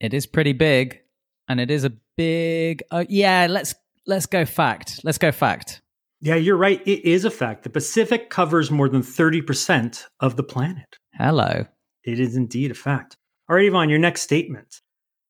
It 0.00 0.12
is 0.12 0.26
pretty 0.26 0.52
big, 0.52 1.00
and 1.48 1.60
it 1.60 1.70
is 1.70 1.84
a 1.84 1.92
big. 2.16 2.82
Uh, 2.90 3.04
yeah, 3.08 3.46
let's 3.48 3.74
let's 4.06 4.26
go 4.26 4.44
fact. 4.44 5.00
Let's 5.04 5.18
go 5.18 5.32
fact. 5.32 5.80
Yeah, 6.20 6.34
you're 6.34 6.56
right. 6.56 6.80
It 6.86 7.04
is 7.04 7.24
a 7.24 7.30
fact. 7.30 7.62
The 7.62 7.70
Pacific 7.70 8.28
covers 8.28 8.72
more 8.72 8.88
than 8.88 9.02
30% 9.02 10.04
of 10.18 10.34
the 10.34 10.42
planet. 10.42 10.98
Hello. 11.14 11.64
It 12.02 12.18
is 12.18 12.34
indeed 12.34 12.72
a 12.72 12.74
fact. 12.74 13.16
All 13.48 13.54
right, 13.54 13.66
Ivan, 13.66 13.88
your 13.88 14.00
next 14.00 14.22
statement. 14.22 14.80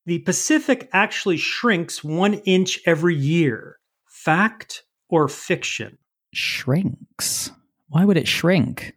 The 0.06 0.20
Pacific 0.20 0.88
actually 0.94 1.36
shrinks 1.36 2.02
one 2.02 2.34
inch 2.34 2.80
every 2.86 3.14
year. 3.14 3.76
Fact 4.06 4.84
or 5.08 5.28
fiction? 5.28 5.98
Shrinks. 6.34 7.50
Why 7.88 8.04
would 8.04 8.16
it 8.16 8.28
shrink? 8.28 8.94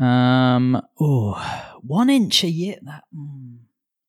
Um. 0.00 0.80
Oh, 1.00 1.78
one 1.82 2.10
inch 2.10 2.42
a 2.44 2.48
year. 2.48 2.76
That. 2.82 3.04
mm. 3.14 3.58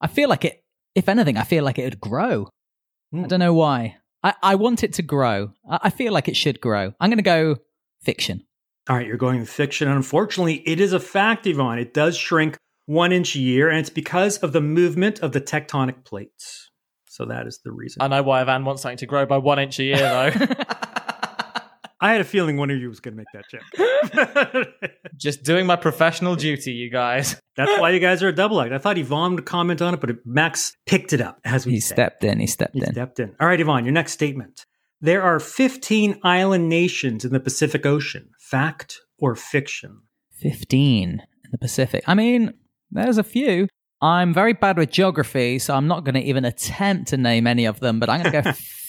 I 0.02 0.08
feel 0.08 0.30
like 0.30 0.46
it. 0.46 0.64
If 0.96 1.10
anything, 1.10 1.38
I 1.38 1.44
feel 1.44 1.64
like 1.64 1.78
it 1.78 1.84
would 1.84 2.00
grow. 2.00 2.48
I 3.14 3.18
Hmm. 3.18 3.28
don't 3.28 3.40
know 3.40 3.54
why. 3.54 3.98
I, 4.24 4.34
I 4.42 4.56
want 4.56 4.84
it 4.84 4.94
to 4.94 5.04
grow. 5.04 5.52
I, 5.70 5.80
I 5.84 5.90
feel 5.90 6.12
like 6.14 6.28
it 6.28 6.36
should 6.36 6.60
grow. 6.62 6.94
I'm 7.00 7.10
going 7.10 7.18
to 7.18 7.24
go 7.24 7.58
fiction. 8.02 8.46
All 8.90 8.96
right, 8.96 9.06
you're 9.06 9.18
going 9.18 9.40
with 9.40 9.50
fiction. 9.50 9.88
Unfortunately, 9.88 10.56
it 10.68 10.80
is 10.80 10.94
a 10.94 11.00
fact, 11.00 11.46
Ivan. 11.48 11.80
It 11.80 11.94
does 11.94 12.18
shrink 12.18 12.58
one 12.86 13.12
inch 13.12 13.36
a 13.36 13.40
year, 13.40 13.70
and 13.70 13.80
it's 13.80 13.90
because 13.90 14.38
of 14.40 14.54
the 14.54 14.62
movement 14.62 15.20
of 15.20 15.32
the 15.34 15.42
tectonic 15.42 16.06
plates. 16.06 16.72
So 17.08 17.26
that 17.26 17.46
is 17.48 17.60
the 17.64 17.72
reason. 17.72 18.02
I 18.02 18.08
know 18.08 18.24
why 18.24 18.42
Ivan 18.42 18.66
wants 18.66 18.82
something 18.82 18.98
to 18.98 19.06
grow 19.06 19.26
by 19.26 19.38
one 19.38 19.60
inch 19.60 19.80
a 19.80 19.84
year, 19.84 19.98
though. 19.98 20.32
I 22.02 22.12
had 22.12 22.22
a 22.22 22.26
feeling 22.26 22.58
one 22.58 22.70
of 22.72 22.78
you 22.78 22.90
was 22.90 23.00
going 23.00 23.16
to 23.16 23.18
make 23.18 23.28
that 23.34 23.46
joke. 23.50 24.68
Just 25.18 25.44
doing 25.44 25.66
my 25.66 25.76
professional 25.78 26.36
duty, 26.36 26.72
you 26.74 26.90
guys. 26.90 27.40
That's 27.56 27.80
why 27.80 27.92
you 27.92 28.00
guys 28.00 28.22
are 28.22 28.28
a 28.28 28.36
double 28.36 28.60
act. 28.60 28.74
I 28.74 28.78
thought 28.80 28.98
Ivan 28.98 29.36
would 29.36 29.46
comment 29.46 29.82
on 29.82 29.94
it, 29.94 30.02
but 30.02 30.10
Max 30.26 30.76
picked 30.86 31.14
it 31.14 31.22
up 31.22 31.40
as 31.46 31.66
we 31.66 31.74
He 31.74 31.80
say. 31.80 31.96
stepped 31.96 32.24
in. 32.24 32.40
He 32.40 32.48
stepped 32.48 32.76
He 32.76 32.82
in. 32.82 32.92
stepped 32.92 33.20
in. 33.20 33.34
All 33.40 33.48
right, 33.48 33.60
Ivan, 33.60 33.86
your 33.86 33.94
next 33.94 34.12
statement. 34.12 34.66
There 35.02 35.22
are 35.24 35.40
15 35.40 36.20
island 36.24 36.68
nations 36.70 37.24
in 37.24 37.32
the 37.32 37.40
Pacific 37.40 37.86
Ocean. 37.86 38.30
Fact 38.40 38.98
or 39.18 39.36
fiction? 39.36 40.02
15 40.42 41.10
in 41.10 41.52
the 41.52 41.58
Pacific. 41.58 42.04
I 42.08 42.14
mean, 42.14 42.54
there's 42.92 43.18
a 43.18 43.24
few. 43.24 43.68
I'm 44.02 44.34
very 44.34 44.54
bad 44.54 44.78
with 44.78 44.92
geography, 44.92 45.60
so 45.60 45.74
I'm 45.76 45.88
not 45.88 46.04
going 46.04 46.16
to 46.16 46.22
even 46.22 46.44
attempt 46.44 47.08
to 47.10 47.18
name 47.18 47.48
any 47.48 47.66
of 47.66 47.80
them, 47.80 48.00
but 48.00 48.10
I'm 48.10 48.22
going 48.22 48.34
to 48.34 48.42
go 48.42 48.52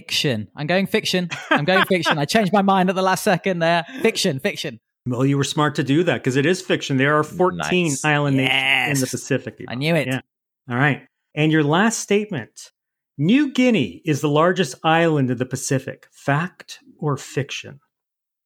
fiction. 0.00 0.48
I'm 0.56 0.66
going 0.66 0.86
fiction. 0.86 1.28
I'm 1.50 1.64
going 1.64 1.84
fiction. 1.86 2.18
I 2.18 2.24
changed 2.24 2.52
my 2.52 2.62
mind 2.62 2.88
at 2.88 2.94
the 2.96 3.02
last 3.02 3.24
second 3.24 3.58
there. 3.60 3.84
Fiction, 4.02 4.38
fiction. 4.40 4.80
Well, 5.06 5.24
you 5.24 5.36
were 5.36 5.44
smart 5.44 5.74
to 5.76 5.82
do 5.84 6.04
that 6.04 6.18
because 6.18 6.36
it 6.36 6.46
is 6.46 6.60
fiction. 6.60 6.96
There 6.96 7.18
are 7.18 7.22
14 7.24 7.56
Nice. 7.58 8.04
island 8.04 8.36
nations 8.36 8.98
in 8.98 9.00
the 9.00 9.10
Pacific. 9.10 9.64
I 9.68 9.74
knew 9.74 9.94
it. 9.94 10.06
Yeah. 10.06 10.20
All 10.68 10.76
right. 10.76 11.02
And 11.34 11.50
your 11.52 11.64
last 11.64 12.00
statement 12.00 12.70
New 13.18 13.52
Guinea 13.52 14.00
is 14.04 14.20
the 14.20 14.28
largest 14.28 14.74
island 14.82 15.30
in 15.30 15.38
the 15.38 15.46
Pacific. 15.46 16.06
Fact 16.12 16.78
or 16.98 17.16
fiction? 17.16 17.80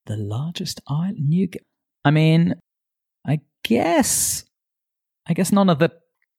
The 0.07 0.17
largest 0.17 0.81
island. 0.89 1.29
New. 1.29 1.47
Guinea. 1.47 1.65
I 2.05 2.11
mean, 2.11 2.55
I 3.27 3.41
guess. 3.63 4.45
I 5.27 5.33
guess 5.33 5.53
none 5.53 5.71
of 5.71 5.79
the 5.79 5.91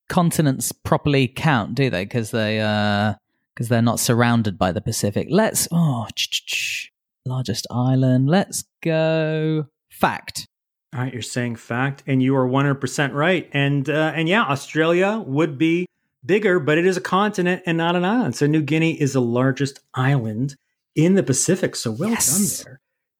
continents 0.10 0.72
properly 0.72 1.28
count, 1.28 1.76
do 1.76 1.90
they? 1.90 2.06
Because 2.06 2.32
they, 2.32 2.60
uh, 2.62 3.16
because 3.56 3.70
they're 3.70 3.82
not 3.82 4.00
surrounded 4.00 4.58
by 4.60 4.72
the 4.72 4.82
Pacific. 4.82 5.28
Let's. 5.32 5.68
Oh, 5.72 6.06
ch-ch-ch. 6.16 6.92
largest 7.26 7.66
island. 7.72 8.30
Let's 8.30 8.66
go. 8.84 9.66
Fact. 9.90 10.48
All 10.94 11.02
right, 11.02 11.12
you're 11.14 11.22
saying 11.22 11.56
fact, 11.58 12.04
and 12.08 12.22
you 12.22 12.36
are 12.36 12.48
100% 12.48 13.14
right. 13.14 13.50
And 13.54 13.90
uh, 13.90 14.14
and 14.16 14.30
yeah, 14.30 14.44
Australia 14.44 15.22
would 15.26 15.58
be 15.58 15.86
bigger, 16.26 16.60
but 16.60 16.78
it 16.78 16.86
is 16.86 16.96
a 16.98 17.02
continent 17.02 17.64
and 17.66 17.78
not 17.78 17.96
an 17.96 18.06
island. 18.06 18.36
So 18.36 18.46
New 18.48 18.62
Guinea 18.62 19.00
is 19.00 19.14
the 19.14 19.22
largest 19.22 19.80
island 19.94 20.56
in 20.96 21.16
the 21.16 21.24
Pacific. 21.24 21.76
So 21.76 21.92
well 21.92 22.10
Yes. 22.12 22.64
done 22.64 22.66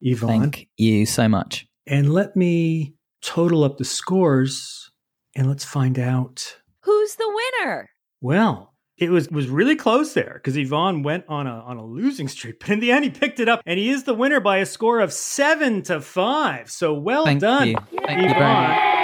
there, 0.02 0.12
Ivan. 0.12 0.28
Thank 0.28 0.68
you 0.78 1.04
so 1.06 1.28
much. 1.28 1.66
And 1.86 2.12
let 2.12 2.34
me 2.36 2.94
total 3.22 3.62
up 3.64 3.76
the 3.78 3.84
scores 3.84 4.90
and 5.34 5.46
let's 5.48 5.64
find 5.64 5.98
out. 5.98 6.56
Who's 6.82 7.16
the 7.16 7.40
winner? 7.60 7.90
Well, 8.22 8.72
it 8.98 9.10
was 9.10 9.28
was 9.30 9.48
really 9.48 9.76
close 9.76 10.14
there 10.14 10.32
because 10.34 10.56
Ivan 10.56 11.02
went 11.02 11.24
on 11.28 11.46
a 11.46 11.50
on 11.50 11.76
a 11.76 11.84
losing 11.84 12.28
streak, 12.28 12.60
but 12.60 12.70
in 12.70 12.80
the 12.80 12.92
end 12.92 13.04
he 13.04 13.10
picked 13.10 13.40
it 13.40 13.48
up 13.48 13.60
and 13.66 13.78
he 13.78 13.90
is 13.90 14.04
the 14.04 14.14
winner 14.14 14.40
by 14.40 14.58
a 14.58 14.66
score 14.66 15.00
of 15.00 15.12
seven 15.12 15.82
to 15.82 16.00
five. 16.00 16.70
So 16.70 16.94
well 16.94 17.24
Thank 17.24 17.40
done, 17.40 17.68
you. 17.68 17.76
Thank 18.04 18.22
you 18.22 18.28
Ivan. 18.28 18.96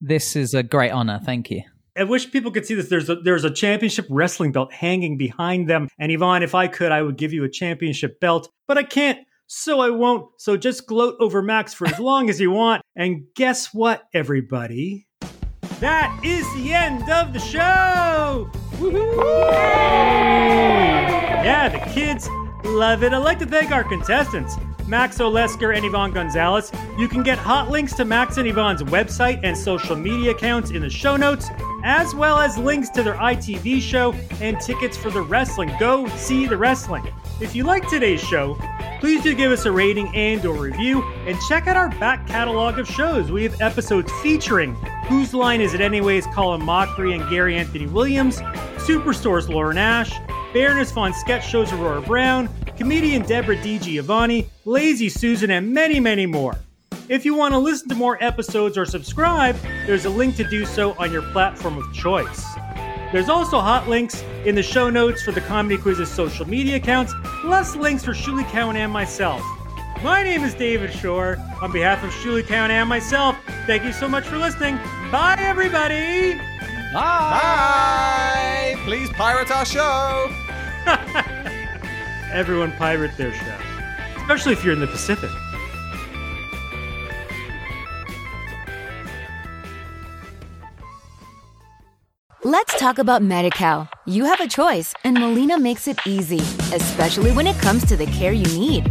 This 0.00 0.34
is 0.34 0.54
a 0.54 0.62
great 0.62 0.90
honor. 0.90 1.20
Thank 1.22 1.50
you. 1.50 1.62
I 1.96 2.04
wish 2.04 2.30
people 2.30 2.50
could 2.50 2.64
see 2.64 2.74
this. 2.74 2.88
There's 2.88 3.10
a 3.10 3.16
there's 3.16 3.44
a 3.44 3.50
championship 3.50 4.06
wrestling 4.08 4.52
belt 4.52 4.72
hanging 4.72 5.18
behind 5.18 5.68
them. 5.68 5.88
And 5.98 6.10
Ivan, 6.10 6.42
if 6.42 6.54
I 6.54 6.68
could, 6.68 6.92
I 6.92 7.02
would 7.02 7.18
give 7.18 7.32
you 7.32 7.44
a 7.44 7.48
championship 7.50 8.20
belt, 8.20 8.48
but 8.66 8.78
I 8.78 8.84
can't, 8.84 9.18
so 9.46 9.80
I 9.80 9.90
won't. 9.90 10.30
So 10.38 10.56
just 10.56 10.86
gloat 10.86 11.16
over 11.20 11.42
Max 11.42 11.74
for 11.74 11.86
as 11.86 11.98
long 11.98 12.30
as 12.30 12.40
you 12.40 12.50
want. 12.50 12.82
And 12.96 13.24
guess 13.34 13.74
what, 13.74 14.04
everybody? 14.14 15.08
That 15.80 16.20
is 16.22 16.44
the 16.54 16.74
end 16.74 17.08
of 17.08 17.32
the 17.32 17.38
show. 17.38 18.50
Woohoo! 18.72 19.50
Yeah, 21.42 21.70
the 21.70 21.90
kids 21.90 22.28
love 22.64 23.02
it. 23.02 23.14
I'd 23.14 23.18
like 23.18 23.38
to 23.38 23.46
thank 23.46 23.70
our 23.70 23.82
contestants. 23.82 24.56
Max 24.86 25.16
Olesker 25.18 25.74
and 25.74 25.86
Ivan 25.86 26.10
Gonzalez. 26.12 26.70
You 26.98 27.08
can 27.08 27.22
get 27.22 27.38
hot 27.38 27.70
links 27.70 27.94
to 27.94 28.04
Max 28.04 28.36
and 28.36 28.46
Ivan's 28.46 28.82
website 28.82 29.40
and 29.42 29.56
social 29.56 29.96
media 29.96 30.32
accounts 30.32 30.70
in 30.70 30.82
the 30.82 30.90
show 30.90 31.16
notes, 31.16 31.48
as 31.82 32.14
well 32.14 32.38
as 32.38 32.58
links 32.58 32.90
to 32.90 33.02
their 33.02 33.14
ITV 33.14 33.80
show 33.80 34.12
and 34.42 34.60
tickets 34.60 34.98
for 34.98 35.10
the 35.10 35.22
wrestling. 35.22 35.72
Go 35.80 36.06
see 36.08 36.46
the 36.46 36.58
wrestling. 36.58 37.10
If 37.40 37.54
you 37.54 37.64
like 37.64 37.88
today's 37.88 38.20
show, 38.20 38.58
please 39.00 39.22
do 39.22 39.34
give 39.34 39.50
us 39.50 39.64
a 39.64 39.72
rating 39.72 40.14
and 40.14 40.44
or 40.44 40.58
review 40.58 41.02
and 41.26 41.38
check 41.48 41.68
out 41.68 41.78
our 41.78 41.88
back 41.98 42.26
catalog 42.26 42.78
of 42.78 42.86
shows. 42.86 43.32
We 43.32 43.44
have 43.44 43.58
episodes 43.62 44.12
featuring 44.20 44.76
Whose 45.10 45.34
Line 45.34 45.60
Is 45.60 45.74
It 45.74 45.80
Anyways, 45.80 46.24
Colin 46.28 46.60
Mochrie 46.60 47.20
and 47.20 47.28
Gary 47.28 47.56
Anthony 47.56 47.88
Williams, 47.88 48.36
Superstore's 48.78 49.48
Lauren 49.48 49.76
Ash, 49.76 50.16
Baroness 50.52 50.92
Von 50.92 51.12
Sketch 51.12 51.44
Show's 51.44 51.72
Aurora 51.72 52.00
Browne, 52.00 52.48
comedian 52.76 53.22
Debra 53.22 53.56
DiGiovanni, 53.56 54.46
Lazy 54.66 55.08
Susan, 55.08 55.50
and 55.50 55.74
many, 55.74 55.98
many 55.98 56.26
more. 56.26 56.56
If 57.08 57.24
you 57.24 57.34
want 57.34 57.54
to 57.54 57.58
listen 57.58 57.88
to 57.88 57.96
more 57.96 58.22
episodes 58.22 58.78
or 58.78 58.84
subscribe, 58.84 59.56
there's 59.84 60.04
a 60.04 60.10
link 60.10 60.36
to 60.36 60.44
do 60.48 60.64
so 60.64 60.92
on 60.92 61.10
your 61.10 61.22
platform 61.32 61.76
of 61.76 61.92
choice. 61.92 62.46
There's 63.10 63.28
also 63.28 63.58
hot 63.58 63.88
links 63.88 64.22
in 64.44 64.54
the 64.54 64.62
show 64.62 64.90
notes 64.90 65.24
for 65.24 65.32
the 65.32 65.40
Comedy 65.40 65.76
Quiz's 65.76 66.08
social 66.08 66.48
media 66.48 66.76
accounts, 66.76 67.12
plus 67.40 67.74
links 67.74 68.04
for 68.04 68.12
Shulie 68.12 68.48
Cowen 68.50 68.76
and 68.76 68.92
myself. 68.92 69.42
My 70.02 70.22
name 70.22 70.44
is 70.44 70.54
David 70.54 70.94
Shore. 70.94 71.36
On 71.60 71.70
behalf 71.70 72.02
of 72.02 72.10
Shulie 72.10 72.46
Cowen 72.46 72.70
and 72.70 72.88
myself, 72.88 73.36
thank 73.66 73.84
you 73.84 73.92
so 73.92 74.08
much 74.08 74.24
for 74.24 74.38
listening. 74.38 74.76
Bye, 75.12 75.36
everybody! 75.38 76.40
Bye. 76.94 78.76
Please 78.84 79.10
pirate 79.10 79.50
our 79.50 79.66
show. 79.66 80.34
everyone 82.32 82.72
pirate 82.72 83.14
their 83.18 83.34
show, 83.34 83.56
especially 84.16 84.54
if 84.54 84.64
you're 84.64 84.72
in 84.72 84.80
the 84.80 84.86
Pacific. 84.86 85.30
Let's 92.42 92.78
talk 92.78 92.98
about 92.98 93.20
MediCal. 93.20 93.86
You 94.06 94.24
have 94.24 94.40
a 94.40 94.48
choice, 94.48 94.94
and 95.04 95.18
Molina 95.18 95.58
makes 95.58 95.86
it 95.86 95.98
easy, 96.06 96.40
especially 96.74 97.32
when 97.32 97.46
it 97.46 97.56
comes 97.58 97.84
to 97.86 97.98
the 97.98 98.06
care 98.06 98.32
you 98.32 98.46
need. 98.58 98.90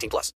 18 0.00 0.08
plus. 0.10 0.28